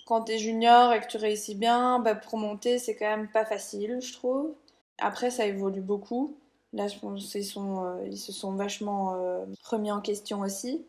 quand 0.07 0.25
tu 0.25 0.33
es 0.33 0.39
junior 0.39 0.93
et 0.93 1.01
que 1.01 1.07
tu 1.07 1.17
réussis 1.19 1.55
bien, 1.55 2.01
bah, 2.01 2.15
pour 2.15 2.39
monter, 2.39 2.79
c'est 2.79 2.97
quand 2.97 3.17
même 3.17 3.29
pas 3.31 3.45
facile, 3.45 3.99
je 4.01 4.13
trouve. 4.13 4.55
Après, 4.99 5.31
ça 5.31 5.47
évolue 5.47 5.81
beaucoup. 5.81 6.37
Là, 6.73 6.87
euh, 6.87 8.07
ils 8.07 8.19
se 8.19 8.33
sont 8.33 8.53
vachement 8.53 9.15
euh, 9.15 9.45
remis 9.65 9.91
en 9.91 10.01
question 10.01 10.41
aussi. 10.41 10.85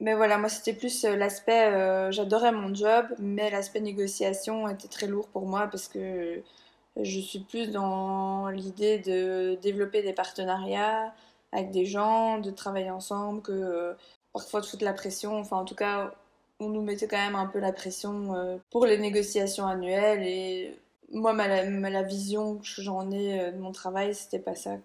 Mais 0.00 0.14
voilà, 0.14 0.38
moi 0.38 0.48
c'était 0.48 0.72
plus 0.72 1.04
euh, 1.04 1.14
l'aspect, 1.14 1.66
euh, 1.66 2.10
j'adorais 2.10 2.52
mon 2.52 2.74
job, 2.74 3.06
mais 3.18 3.50
l'aspect 3.50 3.80
négociation 3.80 4.66
était 4.68 4.88
très 4.88 5.06
lourd 5.06 5.28
pour 5.28 5.46
moi 5.46 5.66
parce 5.68 5.88
que 5.88 6.42
je 6.96 7.20
suis 7.20 7.40
plus 7.40 7.70
dans 7.70 8.48
l'idée 8.48 8.98
de 8.98 9.56
développer 9.62 10.02
des 10.02 10.14
partenariats 10.14 11.14
avec 11.52 11.70
des 11.70 11.84
gens, 11.86 12.38
de 12.38 12.50
travailler 12.50 12.90
ensemble, 12.90 13.42
que 13.42 13.52
euh, 13.52 13.94
parfois 14.32 14.60
de 14.62 14.66
foutre 14.66 14.84
la 14.84 14.94
pression. 14.94 15.38
Enfin, 15.38 15.58
en 15.58 15.64
tout 15.64 15.74
cas, 15.74 16.14
on 16.60 16.68
nous 16.70 16.82
mettait 16.82 17.08
quand 17.08 17.16
même 17.18 17.36
un 17.36 17.46
peu 17.46 17.58
la 17.60 17.72
pression 17.72 18.60
pour 18.70 18.86
les 18.86 18.98
négociations 18.98 19.66
annuelles. 19.66 20.22
Et 20.24 20.78
moi, 21.12 21.32
ma, 21.34 21.48
la 21.48 22.02
vision 22.02 22.58
que 22.58 22.64
j'en 22.64 23.10
ai 23.10 23.52
de 23.52 23.58
mon 23.58 23.72
travail, 23.72 24.14
c'était 24.14 24.38
pas 24.38 24.54
ça. 24.54 24.78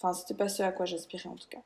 Enfin, 0.00 0.12
c'était 0.14 0.34
pas 0.34 0.48
ce 0.48 0.62
à 0.62 0.72
quoi 0.72 0.86
j'aspirais 0.86 1.28
en 1.28 1.36
tout 1.36 1.48
cas. 1.50 1.62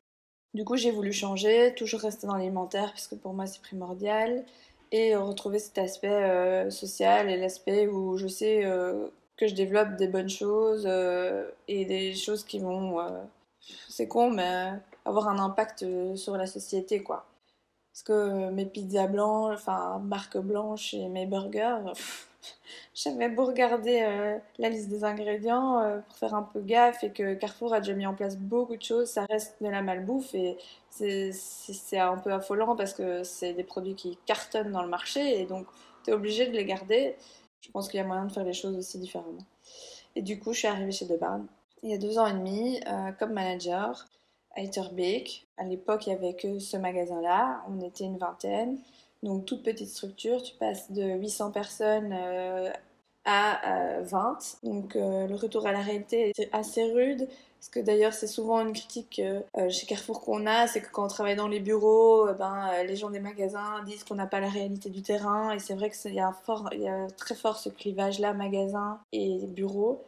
Du 0.54 0.64
coup, 0.64 0.76
j'ai 0.76 0.90
voulu 0.90 1.12
changer, 1.12 1.74
toujours 1.76 2.00
rester 2.00 2.26
dans 2.26 2.34
l'alimentaire, 2.34 2.92
puisque 2.92 3.16
pour 3.16 3.32
moi 3.34 3.46
c'est 3.46 3.62
primordial, 3.62 4.44
et 4.92 5.14
retrouver 5.14 5.58
cet 5.60 5.78
aspect 5.78 6.08
euh, 6.08 6.70
social 6.70 7.30
et 7.30 7.36
l'aspect 7.36 7.86
où 7.86 8.16
je 8.16 8.26
sais 8.26 8.64
euh, 8.64 9.06
que 9.36 9.46
je 9.46 9.54
développe 9.54 9.96
des 9.96 10.08
bonnes 10.08 10.28
choses 10.28 10.84
euh, 10.86 11.48
et 11.68 11.84
des 11.84 12.14
choses 12.14 12.44
qui 12.44 12.58
vont, 12.58 12.98
c'est 13.88 14.08
con, 14.08 14.30
mais 14.30 14.72
avoir 15.04 15.28
un 15.28 15.38
impact 15.38 15.84
sur 16.16 16.36
la 16.36 16.46
société, 16.46 17.02
quoi. 17.02 17.26
Parce 17.92 18.02
que 18.02 18.50
mes 18.50 18.66
pizzas 18.66 19.08
blanches, 19.08 19.54
enfin 19.56 20.00
marque 20.04 20.38
blanche 20.38 20.94
et 20.94 21.08
mes 21.08 21.26
burgers, 21.26 21.92
j'avais 22.94 23.28
beau 23.28 23.46
regarder 23.46 24.02
euh, 24.02 24.38
la 24.58 24.68
liste 24.68 24.88
des 24.88 25.04
ingrédients 25.04 25.80
euh, 25.80 25.98
pour 26.00 26.16
faire 26.16 26.34
un 26.34 26.42
peu 26.42 26.60
gaffe 26.60 27.04
et 27.04 27.10
que 27.10 27.34
Carrefour 27.34 27.74
a 27.74 27.80
déjà 27.80 27.94
mis 27.94 28.06
en 28.06 28.14
place 28.14 28.36
beaucoup 28.36 28.76
de 28.76 28.82
choses, 28.82 29.08
ça 29.08 29.24
reste 29.26 29.56
de 29.62 29.68
la 29.68 29.82
malbouffe 29.82 30.34
et 30.34 30.56
c'est 30.90 31.98
un 31.98 32.16
peu 32.18 32.32
affolant 32.32 32.76
parce 32.76 32.94
que 32.94 33.22
c'est 33.24 33.52
des 33.54 33.64
produits 33.64 33.94
qui 33.94 34.18
cartonnent 34.26 34.72
dans 34.72 34.82
le 34.82 34.88
marché 34.88 35.40
et 35.40 35.46
donc 35.46 35.66
tu 36.04 36.10
es 36.10 36.12
obligé 36.12 36.46
de 36.46 36.52
les 36.52 36.64
garder. 36.64 37.16
Je 37.60 37.70
pense 37.70 37.88
qu'il 37.88 37.98
y 37.98 38.02
a 38.02 38.06
moyen 38.06 38.24
de 38.24 38.32
faire 38.32 38.44
les 38.44 38.54
choses 38.54 38.76
aussi 38.76 38.98
différemment. 38.98 39.44
Et 40.16 40.22
du 40.22 40.38
coup, 40.38 40.52
je 40.52 40.60
suis 40.60 40.68
arrivée 40.68 40.92
chez 40.92 41.06
De 41.06 41.18
il 41.82 41.90
y 41.90 41.94
a 41.94 41.98
deux 41.98 42.18
ans 42.18 42.26
et 42.26 42.32
demi 42.32 42.80
euh, 42.86 43.12
comme 43.12 43.32
manager 43.32 44.06
à 44.56 44.62
Etterbeek. 44.62 45.46
À 45.56 45.64
l'époque, 45.64 46.06
il 46.06 46.10
n'y 46.10 46.16
avait 46.16 46.34
que 46.34 46.58
ce 46.58 46.76
magasin-là, 46.76 47.62
on 47.68 47.80
était 47.80 48.04
une 48.04 48.18
vingtaine. 48.18 48.78
Donc 49.22 49.44
toute 49.44 49.62
petite 49.62 49.88
structure, 49.88 50.42
tu 50.42 50.54
passes 50.54 50.90
de 50.92 51.02
800 51.02 51.50
personnes 51.50 52.12
euh, 52.12 52.70
à 53.24 54.00
20. 54.02 54.58
Euh, 54.64 54.68
Donc 54.68 54.96
euh, 54.96 55.26
le 55.26 55.34
retour 55.34 55.66
à 55.66 55.72
la 55.72 55.80
réalité 55.82 56.32
est 56.36 56.48
assez 56.52 56.84
rude. 56.84 57.28
Parce 57.58 57.68
que 57.68 57.80
d'ailleurs 57.80 58.14
c'est 58.14 58.26
souvent 58.26 58.60
une 58.66 58.72
critique 58.72 59.20
chez 59.68 59.86
Carrefour 59.86 60.22
qu'on 60.22 60.46
a, 60.46 60.66
c'est 60.66 60.80
que 60.80 60.90
quand 60.90 61.04
on 61.04 61.08
travaille 61.08 61.36
dans 61.36 61.46
les 61.46 61.60
bureaux, 61.60 62.26
ben, 62.38 62.70
les 62.84 62.96
gens 62.96 63.10
des 63.10 63.20
magasins 63.20 63.82
disent 63.84 64.02
qu'on 64.02 64.14
n'a 64.14 64.26
pas 64.26 64.40
la 64.40 64.48
réalité 64.48 64.88
du 64.88 65.02
terrain. 65.02 65.52
Et 65.52 65.58
c'est 65.58 65.74
vrai 65.74 65.90
qu'il 65.90 66.14
y, 66.14 66.20
a 66.20 66.32
y 66.72 66.88
a 66.88 67.06
très 67.18 67.34
fort 67.34 67.58
ce 67.58 67.68
clivage-là, 67.68 68.32
magasin 68.32 68.98
et 69.12 69.40
bureau 69.46 70.02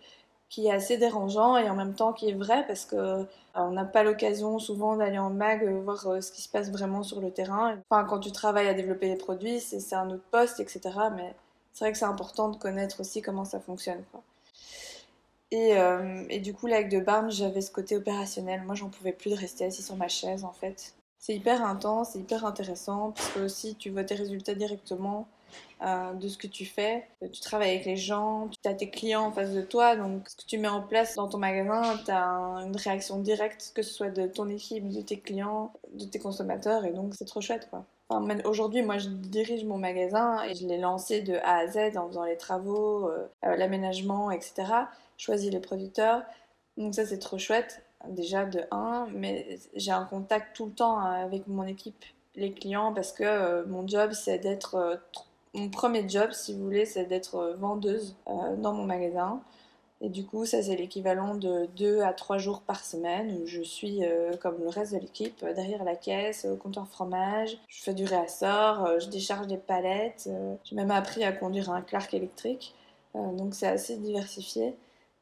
qui 0.52 0.66
est 0.66 0.70
assez 0.70 0.98
dérangeant 0.98 1.56
et 1.56 1.70
en 1.70 1.74
même 1.74 1.94
temps 1.94 2.12
qui 2.12 2.28
est 2.28 2.34
vrai 2.34 2.66
parce 2.66 2.84
que 2.84 2.94
euh, 2.96 3.24
on 3.54 3.70
n'a 3.70 3.86
pas 3.86 4.02
l'occasion 4.02 4.58
souvent 4.58 4.96
d'aller 4.96 5.18
en 5.18 5.30
mag 5.30 5.64
euh, 5.64 5.80
voir 5.80 6.06
euh, 6.06 6.20
ce 6.20 6.30
qui 6.30 6.42
se 6.42 6.48
passe 6.50 6.70
vraiment 6.70 7.02
sur 7.02 7.22
le 7.22 7.30
terrain. 7.30 7.78
Enfin, 7.88 8.04
quand 8.04 8.18
tu 8.18 8.32
travailles 8.32 8.68
à 8.68 8.74
développer 8.74 9.08
les 9.08 9.16
produits, 9.16 9.60
c'est 9.60 9.94
un 9.94 10.10
autre 10.10 10.24
poste, 10.30 10.60
etc. 10.60 10.80
Mais 11.16 11.34
c'est 11.72 11.86
vrai 11.86 11.92
que 11.92 11.98
c'est 11.98 12.04
important 12.04 12.50
de 12.50 12.56
connaître 12.56 13.00
aussi 13.00 13.22
comment 13.22 13.46
ça 13.46 13.60
fonctionne. 13.60 14.02
Et, 15.50 15.74
et, 16.30 16.40
du 16.40 16.54
coup, 16.54 16.66
là, 16.66 16.76
avec 16.76 16.88
De 16.88 16.98
Barnes, 16.98 17.30
j'avais 17.30 17.60
ce 17.60 17.70
côté 17.70 17.94
opérationnel. 17.94 18.62
Moi, 18.62 18.74
j'en 18.74 18.88
pouvais 18.88 19.12
plus 19.12 19.30
de 19.30 19.36
rester 19.36 19.66
assis 19.66 19.82
sur 19.82 19.96
ma 19.96 20.08
chaise, 20.08 20.44
en 20.44 20.52
fait. 20.52 20.94
C'est 21.18 21.34
hyper 21.34 21.62
intense, 21.62 22.10
c'est 22.12 22.20
hyper 22.20 22.46
intéressant, 22.46 23.12
parce 23.12 23.28
que 23.32 23.40
aussi, 23.40 23.74
tu 23.74 23.90
vois 23.90 24.04
tes 24.04 24.14
résultats 24.14 24.54
directement. 24.54 25.28
Euh, 25.84 26.12
de 26.14 26.28
ce 26.28 26.38
que 26.38 26.46
tu 26.46 26.64
fais. 26.64 27.08
Tu 27.32 27.40
travailles 27.40 27.70
avec 27.70 27.86
les 27.86 27.96
gens, 27.96 28.48
tu 28.62 28.68
as 28.68 28.74
tes 28.74 28.88
clients 28.88 29.24
en 29.26 29.32
face 29.32 29.52
de 29.52 29.62
toi, 29.62 29.96
donc 29.96 30.28
ce 30.28 30.36
que 30.36 30.44
tu 30.46 30.58
mets 30.58 30.68
en 30.68 30.82
place 30.82 31.16
dans 31.16 31.28
ton 31.28 31.38
magasin, 31.38 31.98
tu 32.04 32.10
as 32.10 32.24
une 32.64 32.76
réaction 32.76 33.18
directe, 33.18 33.72
que 33.74 33.82
ce 33.82 33.92
soit 33.92 34.10
de 34.10 34.26
ton 34.26 34.48
équipe, 34.48 34.88
de 34.88 35.00
tes 35.00 35.18
clients, 35.18 35.72
de 35.94 36.04
tes 36.04 36.18
consommateurs, 36.20 36.84
et 36.84 36.92
donc 36.92 37.14
c'est 37.14 37.24
trop 37.24 37.40
chouette 37.40 37.68
quoi. 37.70 37.84
Aujourd'hui, 38.44 38.82
moi, 38.82 38.98
je 38.98 39.08
dirige 39.08 39.64
mon 39.64 39.78
magasin 39.78 40.42
et 40.44 40.54
je 40.54 40.66
l'ai 40.66 40.78
lancé 40.78 41.22
de 41.22 41.34
A 41.36 41.60
à 41.60 41.66
Z 41.66 41.96
en 41.96 42.08
faisant 42.08 42.24
les 42.24 42.36
travaux, 42.36 43.08
euh, 43.08 43.26
euh, 43.44 43.56
l'aménagement, 43.56 44.30
etc. 44.30 44.64
Choisis 45.16 45.50
les 45.50 45.60
producteurs. 45.60 46.22
Donc 46.76 46.94
ça, 46.94 47.06
c'est 47.06 47.18
trop 47.18 47.38
chouette, 47.38 47.82
déjà 48.08 48.44
de 48.44 48.64
1, 48.70 49.08
mais 49.14 49.58
j'ai 49.74 49.92
un 49.92 50.04
contact 50.04 50.54
tout 50.54 50.66
le 50.66 50.72
temps 50.72 50.98
avec 50.98 51.46
mon 51.46 51.64
équipe, 51.64 52.04
les 52.34 52.52
clients, 52.52 52.92
parce 52.92 53.12
que 53.12 53.64
mon 53.64 53.86
job, 53.86 54.12
c'est 54.12 54.38
d'être 54.38 55.00
mon 55.54 55.68
premier 55.68 56.08
job, 56.08 56.30
si 56.32 56.54
vous 56.54 56.64
voulez, 56.64 56.86
c'est 56.86 57.04
d'être 57.04 57.36
euh, 57.36 57.54
vendeuse 57.56 58.16
euh, 58.28 58.56
dans 58.56 58.72
mon 58.72 58.84
magasin. 58.84 59.42
Et 60.00 60.08
du 60.08 60.24
coup, 60.24 60.46
ça, 60.46 60.62
c'est 60.62 60.74
l'équivalent 60.74 61.36
de 61.36 61.66
2 61.76 62.00
à 62.00 62.12
3 62.12 62.38
jours 62.38 62.62
par 62.62 62.84
semaine 62.84 63.38
où 63.40 63.46
je 63.46 63.62
suis, 63.62 64.04
euh, 64.04 64.32
comme 64.40 64.58
le 64.60 64.68
reste 64.68 64.94
de 64.94 64.98
l'équipe, 64.98 65.44
derrière 65.44 65.84
la 65.84 65.94
caisse, 65.94 66.44
au 66.44 66.56
comptoir 66.56 66.88
fromage. 66.88 67.56
Je 67.68 67.82
fais 67.82 67.94
du 67.94 68.04
réassort, 68.04 68.98
je 68.98 69.08
décharge 69.08 69.46
des 69.46 69.58
palettes. 69.58 70.28
J'ai 70.64 70.74
même 70.74 70.90
appris 70.90 71.22
à 71.22 71.32
conduire 71.32 71.70
un 71.70 71.82
Clark 71.82 72.12
électrique. 72.14 72.74
donc, 73.14 73.54
c'est 73.54 73.68
assez 73.68 73.96
diversifié. 73.98 74.74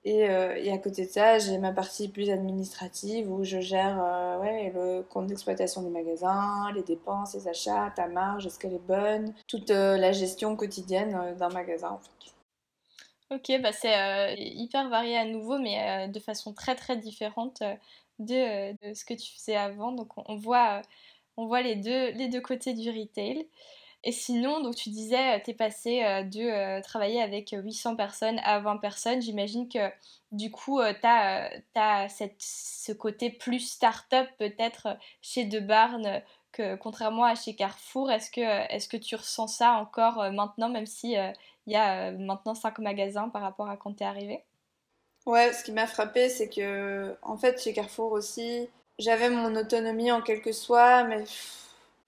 Euh, 0.06 0.54
et, 0.54 0.72
à 0.72 0.78
côté 0.78 1.04
de 1.04 1.10
ça, 1.10 1.38
j'ai 1.38 1.58
ma 1.58 1.72
partie 1.72 2.08
plus 2.08 2.30
administrative 2.30 3.30
où 3.30 3.44
je 3.44 3.60
gère 3.60 4.02
euh, 4.02 4.70
le 4.72 5.02
compte 5.02 5.26
d'exploitation 5.26 5.82
du 5.82 5.90
magasin, 5.90 6.72
les 6.74 6.82
dépenses, 6.82 7.34
les 7.34 7.48
achats, 7.48 7.92
ta 7.94 8.08
marge, 8.08 8.46
est-ce 8.46 8.58
qu'elle 8.58 8.72
est 8.72 8.86
bonne, 8.86 9.34
toute 9.46 9.70
euh, 9.70 9.98
la 9.98 10.12
gestion 10.12 10.56
quotidienne 10.56 11.36
d'un 11.36 11.50
magasin 11.50 11.90
en 11.90 11.98
fait. 11.98 12.10
Ok, 13.32 13.62
bah 13.62 13.70
c'est 13.72 14.34
hyper 14.38 14.88
varié 14.88 15.16
à 15.16 15.24
nouveau, 15.24 15.58
mais 15.58 16.08
de 16.08 16.18
façon 16.18 16.52
très 16.52 16.74
très 16.74 16.96
différente 16.96 17.62
de, 18.18 18.72
de, 18.72 18.94
ce 18.94 19.04
que 19.04 19.14
tu 19.14 19.32
faisais 19.32 19.54
avant. 19.54 19.92
Donc 19.92 20.08
on, 20.16 20.34
voit, 20.34 20.82
on 21.36 21.46
voit 21.46 21.62
les, 21.62 21.76
deux, 21.76 22.10
les 22.10 22.26
deux 22.26 22.40
côtés 22.40 22.74
du 22.74 22.90
retail. 22.90 23.46
Et 24.02 24.12
sinon, 24.12 24.60
donc 24.62 24.76
tu 24.76 24.88
disais, 24.88 25.36
euh, 25.36 25.40
tu 25.44 25.50
es 25.50 25.54
passé 25.54 26.02
euh, 26.02 26.22
de 26.22 26.40
euh, 26.40 26.80
travailler 26.80 27.20
avec 27.20 27.50
800 27.52 27.96
personnes 27.96 28.40
à 28.44 28.58
20 28.60 28.78
personnes. 28.78 29.20
J'imagine 29.20 29.68
que 29.68 29.90
du 30.32 30.50
coup, 30.50 30.80
tu 30.80 31.06
as, 31.06 32.08
ce 32.08 32.92
côté 32.92 33.30
plus 33.30 33.60
start-up 33.60 34.28
peut-être 34.38 34.96
chez 35.20 35.44
De 35.44 35.60
Barn 35.60 36.22
que 36.52 36.76
contrairement 36.76 37.24
à 37.24 37.34
chez 37.34 37.54
Carrefour. 37.54 38.10
Est-ce 38.10 38.30
que, 38.30 38.40
est 38.40 38.88
que 38.90 38.96
tu 38.96 39.16
ressens 39.16 39.48
ça 39.48 39.72
encore 39.72 40.32
maintenant, 40.32 40.68
même 40.70 40.86
si 40.86 41.12
il 41.12 41.72
y 41.72 41.76
a 41.76 42.12
maintenant 42.12 42.54
5 42.54 42.78
magasins 42.78 43.28
par 43.28 43.42
rapport 43.42 43.68
à 43.68 43.76
quand 43.76 43.94
tu 43.94 44.02
es 44.02 44.06
arrivé 44.06 44.44
Ouais, 45.26 45.52
ce 45.52 45.62
qui 45.62 45.72
m'a 45.72 45.86
frappé, 45.86 46.28
c'est 46.28 46.48
que 46.48 47.16
en 47.22 47.36
fait, 47.36 47.62
chez 47.62 47.74
Carrefour 47.74 48.12
aussi, 48.12 48.68
j'avais 48.98 49.30
mon 49.30 49.54
autonomie 49.56 50.10
en 50.10 50.22
quelque 50.22 50.52
soit, 50.52 51.04
mais 51.04 51.24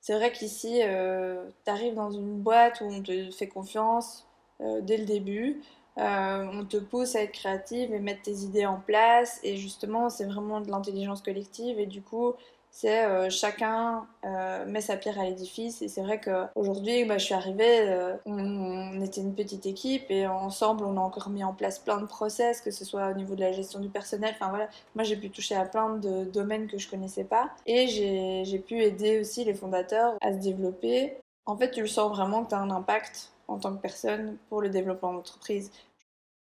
c'est 0.02 0.14
vrai 0.14 0.32
qu'ici, 0.32 0.80
euh, 0.82 1.48
tu 1.64 1.70
arrives 1.70 1.94
dans 1.94 2.10
une 2.10 2.40
boîte 2.40 2.80
où 2.80 2.86
on 2.86 3.02
te 3.02 3.30
fait 3.30 3.46
confiance 3.46 4.26
euh, 4.60 4.80
dès 4.80 4.96
le 4.96 5.04
début. 5.04 5.62
Euh, 5.96 6.44
on 6.52 6.64
te 6.64 6.76
pousse 6.78 7.14
à 7.14 7.22
être 7.22 7.30
créative 7.30 7.94
et 7.94 8.00
mettre 8.00 8.22
tes 8.22 8.38
idées 8.38 8.66
en 8.66 8.80
place. 8.80 9.38
Et 9.44 9.56
justement, 9.56 10.10
c'est 10.10 10.24
vraiment 10.24 10.60
de 10.60 10.68
l'intelligence 10.68 11.22
collective. 11.22 11.78
Et 11.78 11.86
du 11.86 12.02
coup, 12.02 12.34
c'est 12.74 13.04
euh, 13.04 13.28
chacun 13.28 14.06
euh, 14.24 14.64
met 14.64 14.80
sa 14.80 14.96
pierre 14.96 15.20
à 15.20 15.24
l'édifice. 15.24 15.82
Et 15.82 15.88
c'est 15.88 16.00
vrai 16.00 16.20
qu'aujourd'hui 16.20 17.04
bah, 17.04 17.18
je 17.18 17.26
suis 17.26 17.34
arrivée 17.34 17.80
euh, 17.82 18.16
on, 18.24 19.00
était 19.02 19.20
une 19.20 19.34
petite 19.34 19.66
équipe 19.66 20.10
et 20.10 20.26
ensemble 20.26 20.84
on 20.84 20.96
a 20.96 21.00
encore 21.00 21.28
mis 21.28 21.44
en 21.44 21.52
place 21.52 21.78
plein 21.78 22.00
de 22.00 22.06
process 22.06 22.62
que 22.62 22.70
ce 22.70 22.84
soit 22.84 23.10
au 23.10 23.14
niveau 23.14 23.34
de 23.34 23.40
la 23.40 23.52
gestion 23.52 23.78
du 23.78 23.90
personnel. 23.90 24.34
Enfin 24.34 24.48
voilà. 24.48 24.68
Moi 24.94 25.04
j'ai 25.04 25.16
pu 25.16 25.30
toucher 25.30 25.54
à 25.54 25.66
plein 25.66 25.96
de 25.96 26.24
domaines 26.24 26.66
que 26.66 26.78
je 26.78 26.88
connaissais 26.88 27.24
pas. 27.24 27.50
Et 27.66 27.86
j'ai 27.88 28.58
pu 28.58 28.82
aider 28.82 29.20
aussi 29.20 29.44
les 29.44 29.54
fondateurs 29.54 30.14
à 30.22 30.32
se 30.32 30.38
développer. 30.38 31.18
En 31.44 31.56
fait 31.56 31.70
tu 31.70 31.82
le 31.82 31.86
sens 31.86 32.10
vraiment 32.10 32.42
que 32.42 32.48
tu 32.48 32.54
as 32.54 32.58
un 32.58 32.70
impact 32.70 33.32
en 33.48 33.58
tant 33.58 33.74
que 33.74 33.82
personne 33.82 34.38
pour 34.48 34.62
le 34.62 34.70
développement 34.70 35.10
de 35.10 35.16
l'entreprise 35.16 35.70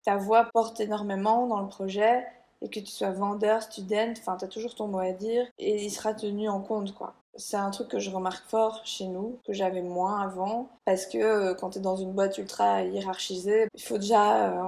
ta 0.04 0.16
voix 0.16 0.46
porte 0.54 0.80
énormément 0.80 1.48
dans 1.48 1.60
le 1.60 1.68
projet 1.68 2.26
et 2.62 2.70
que 2.70 2.80
tu 2.80 2.92
sois 2.92 3.12
vendeur, 3.12 3.62
student, 3.64 4.14
enfin, 4.18 4.38
tu 4.38 4.46
as 4.46 4.48
toujours 4.48 4.76
ton 4.76 4.88
mot 4.88 5.00
à 5.00 5.12
dire 5.12 5.46
et 5.60 5.84
il 5.84 5.92
sera 5.92 6.14
tenu 6.14 6.50
en 6.50 6.62
compte, 6.62 6.94
quoi. 6.94 7.14
C'est 7.36 7.58
un 7.58 7.70
truc 7.70 7.90
que 7.90 8.00
je 8.00 8.10
remarque 8.10 8.50
fort 8.50 8.82
chez 8.84 9.06
nous, 9.06 9.40
que 9.46 9.54
j'avais 9.54 9.84
moins 9.84 10.22
avant, 10.22 10.70
parce 10.86 11.06
que 11.06 11.20
euh, 11.20 11.54
quand 11.54 11.72
tu 11.72 11.78
es 11.80 11.82
dans 11.82 11.96
une 11.96 12.14
boîte 12.14 12.38
ultra 12.40 12.82
hiérarchisée, 12.84 13.68
il 13.76 13.82
faut 13.82 14.00
déjà 14.00 14.50
euh, 14.50 14.64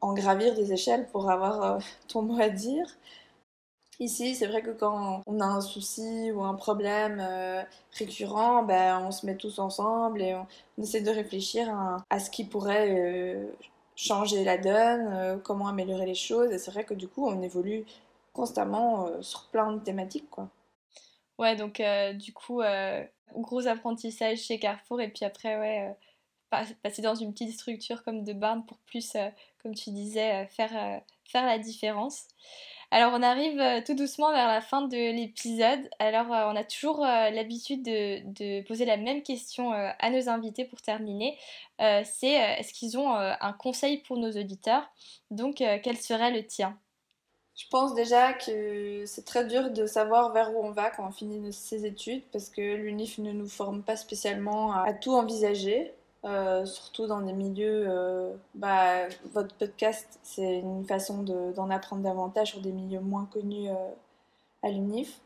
en 0.00 0.14
gravir 0.14 0.54
des 0.54 0.72
échelles 0.72 1.06
pour 1.12 1.30
avoir 1.30 1.62
euh, 1.62 1.78
ton 2.08 2.22
mot 2.22 2.40
à 2.40 2.48
dire. 2.48 2.86
Ici, 4.00 4.34
c'est 4.34 4.46
vrai 4.46 4.62
que 4.62 4.70
quand 4.70 5.22
on 5.26 5.40
a 5.40 5.44
un 5.44 5.60
souci 5.60 6.30
ou 6.32 6.42
un 6.44 6.54
problème 6.54 7.20
récurrent, 7.98 8.62
ben, 8.62 9.00
on 9.04 9.10
se 9.10 9.26
met 9.26 9.34
tous 9.36 9.58
ensemble 9.58 10.22
et 10.22 10.36
on, 10.36 10.46
essaie 10.80 11.00
de 11.00 11.10
réfléchir 11.10 11.68
à, 12.08 12.20
ce 12.20 12.30
qui 12.30 12.44
pourrait 12.44 13.44
changer 13.98 14.44
la 14.44 14.56
donne, 14.56 15.08
euh, 15.12 15.36
comment 15.38 15.66
améliorer 15.66 16.06
les 16.06 16.14
choses. 16.14 16.52
Et 16.52 16.58
c'est 16.58 16.70
vrai 16.70 16.84
que 16.84 16.94
du 16.94 17.08
coup, 17.08 17.26
on 17.26 17.42
évolue 17.42 17.84
constamment 18.32 19.08
euh, 19.08 19.22
sur 19.22 19.46
plein 19.46 19.72
de 19.72 19.80
thématiques, 19.80 20.30
quoi. 20.30 20.48
Ouais, 21.38 21.56
donc 21.56 21.80
euh, 21.80 22.12
du 22.12 22.32
coup, 22.32 22.62
gros 23.36 23.66
apprentissage 23.66 24.38
chez 24.38 24.58
Carrefour 24.58 25.00
et 25.00 25.08
puis 25.08 25.24
après, 25.24 25.58
ouais, 25.58 25.96
passer 26.82 27.02
dans 27.02 27.14
une 27.14 27.32
petite 27.32 27.52
structure 27.52 28.02
comme 28.02 28.24
de 28.24 28.32
Barn 28.32 28.64
pour 28.66 28.78
plus, 28.78 29.16
comme 29.62 29.74
tu 29.74 29.90
disais, 29.90 30.46
faire, 30.46 31.00
faire 31.24 31.46
la 31.46 31.58
différence. 31.58 32.26
Alors 32.90 33.12
on 33.14 33.22
arrive 33.22 33.60
euh, 33.60 33.82
tout 33.84 33.94
doucement 33.94 34.32
vers 34.32 34.48
la 34.48 34.62
fin 34.62 34.80
de 34.82 34.96
l'épisode. 34.96 35.90
Alors 35.98 36.32
euh, 36.32 36.50
on 36.50 36.56
a 36.56 36.64
toujours 36.64 37.04
euh, 37.04 37.28
l'habitude 37.30 37.82
de, 37.82 38.62
poser 38.62 38.86
la 38.86 38.96
même 38.96 39.22
question 39.22 39.72
à 39.72 40.10
nos 40.10 40.28
invités 40.28 40.64
pour 40.64 40.80
terminer. 40.80 41.38
c'est 41.78 42.32
est-ce 42.32 42.72
qu'ils 42.72 42.98
ont 42.98 43.12
un 43.12 43.52
conseil 43.52 43.98
pour 43.98 44.16
nos 44.16 44.30
auditeurs? 44.30 44.84
Donc 45.30 45.56
quel 45.56 45.96
serait 45.96 46.32
le 46.32 46.46
tien? 46.46 46.78
Je 47.54 47.66
pense 47.70 47.94
déjà 47.94 48.32
que 48.34 49.04
c'est 49.06 49.24
très 49.24 49.44
dur 49.44 49.70
de 49.70 49.86
savoir 49.86 50.32
vers 50.32 50.54
où 50.54 50.64
on 50.64 50.70
va 50.70 50.90
quand 50.90 51.06
on 51.06 51.10
finit 51.10 51.52
ses 51.52 51.86
études 51.86 52.22
parce 52.32 52.48
que 52.48 52.76
l'UNIF 52.76 53.18
ne 53.18 53.32
nous 53.32 53.48
forme 53.48 53.82
pas 53.82 53.96
spécialement 53.96 54.72
à 54.72 54.92
tout 54.92 55.12
envisager. 55.12 55.92
Euh, 56.24 56.64
surtout 56.64 57.06
dans 57.06 57.20
des 57.20 57.32
milieux. 57.32 57.84
Euh, 57.88 58.34
bah, 58.54 59.08
votre 59.32 59.54
podcast, 59.54 60.18
c'est 60.22 60.58
une 60.58 60.84
façon 60.84 61.22
d'en 61.22 61.70
apprendre 61.70 62.02
davantage 62.02 62.48
sur 62.52 62.60
des 62.60 62.72
milieux 62.72 63.00
moins 63.00 63.26
connus 63.26 63.70
euh, 63.70 63.74
à 64.62 64.70
l'UNIF. 64.70 65.20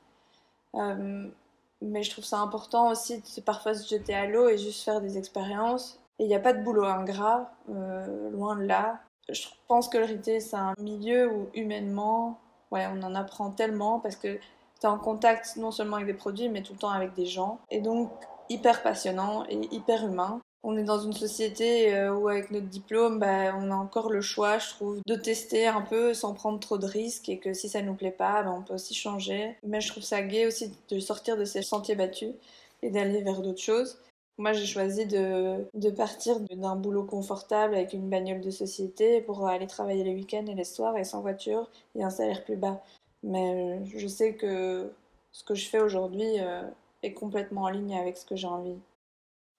mais 0.74 2.02
je 2.02 2.10
trouve 2.10 2.24
ça 2.24 2.38
important 2.38 2.90
aussi 2.90 3.20
de 3.20 3.40
parfois 3.42 3.74
se 3.74 3.88
jeter 3.88 4.14
à 4.14 4.26
l'eau 4.26 4.48
et 4.48 4.58
juste 4.58 4.84
faire 4.84 5.00
des 5.00 5.18
expériences. 5.18 5.98
Et 6.18 6.24
il 6.24 6.28
n'y 6.28 6.34
a 6.34 6.40
pas 6.40 6.52
de 6.52 6.62
boulot 6.62 6.84
ingrat, 6.84 7.50
loin 7.68 8.56
de 8.56 8.64
là. 8.64 9.00
Je 9.28 9.46
pense 9.68 9.88
que 9.88 9.98
le 9.98 10.04
retail, 10.04 10.40
c'est 10.40 10.56
un 10.56 10.74
milieu 10.78 11.28
où 11.32 11.48
humainement, 11.54 12.38
ouais, 12.70 12.86
on 12.92 13.02
en 13.02 13.14
apprend 13.14 13.50
tellement 13.50 13.98
parce 14.00 14.16
que 14.16 14.36
tu 14.36 14.40
es 14.84 14.86
en 14.86 14.98
contact 14.98 15.56
non 15.56 15.70
seulement 15.70 15.96
avec 15.96 16.06
des 16.06 16.14
produits, 16.14 16.48
mais 16.48 16.62
tout 16.62 16.74
le 16.74 16.78
temps 16.78 16.90
avec 16.90 17.14
des 17.14 17.26
gens. 17.26 17.60
Et 17.70 17.80
donc, 17.80 18.10
hyper 18.48 18.82
passionnant 18.82 19.44
et 19.48 19.68
hyper 19.74 20.04
humain 20.04 20.40
on 20.62 20.76
est 20.76 20.84
dans 20.84 21.00
une 21.00 21.12
société 21.12 21.94
euh, 21.94 22.14
où 22.14 22.28
avec 22.28 22.50
notre 22.50 22.68
diplôme, 22.68 23.18
bah, 23.18 23.54
on 23.56 23.70
a 23.70 23.74
encore 23.74 24.10
le 24.10 24.20
choix, 24.20 24.58
je 24.58 24.70
trouve, 24.70 25.00
de 25.06 25.14
tester 25.14 25.66
un 25.66 25.82
peu 25.82 26.14
sans 26.14 26.34
prendre 26.34 26.60
trop 26.60 26.78
de 26.78 26.86
risques 26.86 27.28
et 27.28 27.38
que 27.38 27.52
si 27.52 27.68
ça 27.68 27.82
nous 27.82 27.94
plaît 27.94 28.12
pas, 28.12 28.42
bah, 28.42 28.54
on 28.56 28.62
peut 28.62 28.74
aussi 28.74 28.94
changer. 28.94 29.56
Mais 29.64 29.80
je 29.80 29.88
trouve 29.88 30.02
ça 30.02 30.22
gai 30.22 30.46
aussi 30.46 30.72
de 30.88 31.00
sortir 31.00 31.36
de 31.36 31.44
ces 31.44 31.62
sentiers 31.62 31.96
battus 31.96 32.34
et 32.82 32.90
d'aller 32.90 33.22
vers 33.22 33.42
d'autres 33.42 33.62
choses. 33.62 33.98
Moi, 34.38 34.52
j'ai 34.52 34.66
choisi 34.66 35.06
de, 35.06 35.66
de 35.74 35.90
partir 35.90 36.40
d'un 36.40 36.76
boulot 36.76 37.04
confortable 37.04 37.74
avec 37.74 37.92
une 37.92 38.08
bagnole 38.08 38.40
de 38.40 38.50
société 38.50 39.20
pour 39.20 39.46
aller 39.46 39.66
travailler 39.66 40.04
les 40.04 40.14
week-ends 40.14 40.46
et 40.46 40.54
les 40.54 40.64
soirs 40.64 40.96
et 40.96 41.04
sans 41.04 41.20
voiture 41.20 41.68
et 41.94 42.02
un 42.02 42.10
salaire 42.10 42.44
plus 42.44 42.56
bas. 42.56 42.82
Mais 43.22 43.78
euh, 43.78 43.84
je 43.96 44.06
sais 44.06 44.34
que 44.34 44.90
ce 45.32 45.44
que 45.44 45.54
je 45.54 45.68
fais 45.68 45.80
aujourd'hui 45.80 46.40
euh, 46.40 46.62
est 47.02 47.12
complètement 47.12 47.62
en 47.62 47.68
ligne 47.68 47.96
avec 47.96 48.16
ce 48.16 48.24
que 48.24 48.36
j'ai 48.36 48.46
envie. 48.46 48.78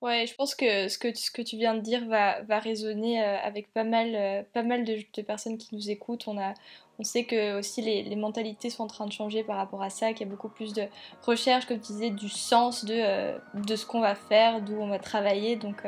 Ouais, 0.03 0.27
je 0.27 0.35
pense 0.35 0.53
que 0.53 0.89
ce 0.89 0.97
que, 0.97 1.17
ce 1.17 1.31
que 1.31 1.41
tu 1.41 1.55
viens 1.55 1.75
de 1.75 1.79
dire 1.79 2.05
va, 2.09 2.41
va 2.41 2.59
résonner 2.59 3.23
euh, 3.23 3.37
avec 3.41 3.71
pas 3.71 3.85
mal, 3.85 4.11
euh, 4.13 4.43
pas 4.51 4.61
mal 4.61 4.83
de, 4.83 5.21
personnes 5.21 5.57
qui 5.57 5.73
nous 5.73 5.89
écoutent. 5.89 6.27
On, 6.27 6.37
a, 6.37 6.53
on 6.99 7.05
sait 7.05 7.23
que 7.23 7.57
aussi 7.57 7.81
les, 7.81 8.15
mentalités 8.17 8.69
sont 8.69 8.83
en 8.83 8.87
train 8.87 9.05
de 9.05 9.13
changer 9.13 9.45
par 9.45 9.55
rapport 9.55 9.81
à 9.81 9.89
ça, 9.89 10.11
qu'il 10.11 10.27
y 10.27 10.29
a 10.29 10.29
beaucoup 10.29 10.49
plus 10.49 10.73
de 10.73 10.83
recherche, 11.25 11.67
comme 11.67 11.79
tu 11.79 11.93
disais, 11.93 12.09
du 12.09 12.27
sens 12.27 12.83
de, 12.83 12.95
euh, 12.97 13.37
de 13.53 13.77
ce 13.77 13.85
qu'on 13.85 14.01
va 14.01 14.13
faire, 14.13 14.59
d'où 14.59 14.75
on 14.75 14.87
va 14.87 14.99
travailler. 14.99 15.55
Donc 15.55 15.87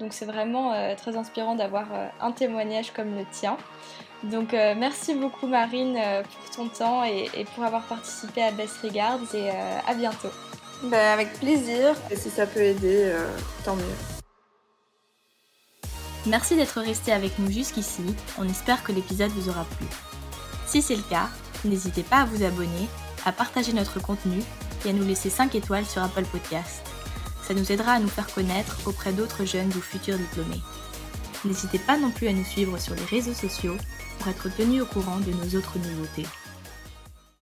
donc 0.00 0.14
c'est 0.14 0.24
vraiment 0.24 0.72
très 0.96 1.16
inspirant 1.16 1.54
d'avoir 1.54 1.86
un 2.20 2.32
témoignage 2.32 2.90
comme 2.92 3.14
le 3.14 3.26
tien. 3.30 3.58
Donc 4.24 4.52
merci 4.52 5.14
beaucoup 5.14 5.46
Marine 5.46 5.96
pour 6.24 6.50
ton 6.56 6.68
temps 6.68 7.04
et, 7.04 7.28
pour 7.54 7.62
avoir 7.64 7.86
participé 7.86 8.42
à 8.42 8.50
Best 8.50 8.78
Regards 8.78 9.32
et 9.34 9.50
à 9.50 9.94
bientôt. 9.94 10.30
Ben, 10.82 11.12
avec 11.12 11.32
plaisir. 11.34 11.94
Et 12.10 12.16
si 12.16 12.30
ça 12.30 12.46
peut 12.46 12.60
aider, 12.60 13.04
euh, 13.06 13.26
tant 13.64 13.76
mieux. 13.76 13.84
Merci 16.26 16.56
d'être 16.56 16.80
resté 16.80 17.12
avec 17.12 17.38
nous 17.38 17.50
jusqu'ici, 17.50 18.02
on 18.38 18.48
espère 18.48 18.84
que 18.84 18.92
l'épisode 18.92 19.30
vous 19.32 19.48
aura 19.48 19.64
plu. 19.64 19.86
Si 20.66 20.80
c'est 20.80 20.94
le 20.94 21.02
cas, 21.02 21.28
n'hésitez 21.64 22.02
pas 22.04 22.18
à 22.18 22.24
vous 22.24 22.44
abonner, 22.44 22.88
à 23.24 23.32
partager 23.32 23.72
notre 23.72 24.00
contenu 24.00 24.40
et 24.84 24.90
à 24.90 24.92
nous 24.92 25.04
laisser 25.04 25.30
5 25.30 25.54
étoiles 25.54 25.84
sur 25.84 26.02
Apple 26.02 26.24
Podcast. 26.24 26.82
Ça 27.42 27.54
nous 27.54 27.72
aidera 27.72 27.92
à 27.92 27.98
nous 27.98 28.08
faire 28.08 28.32
connaître 28.32 28.78
auprès 28.86 29.12
d'autres 29.12 29.44
jeunes 29.44 29.72
ou 29.76 29.80
futurs 29.80 30.16
diplômés. 30.16 30.62
N'hésitez 31.44 31.80
pas 31.80 31.96
non 31.96 32.10
plus 32.10 32.28
à 32.28 32.32
nous 32.32 32.44
suivre 32.44 32.78
sur 32.78 32.94
les 32.94 33.04
réseaux 33.04 33.34
sociaux 33.34 33.76
pour 34.18 34.28
être 34.28 34.48
tenu 34.56 34.80
au 34.80 34.86
courant 34.86 35.18
de 35.18 35.32
nos 35.32 35.58
autres 35.58 35.78
nouveautés. 35.78 36.26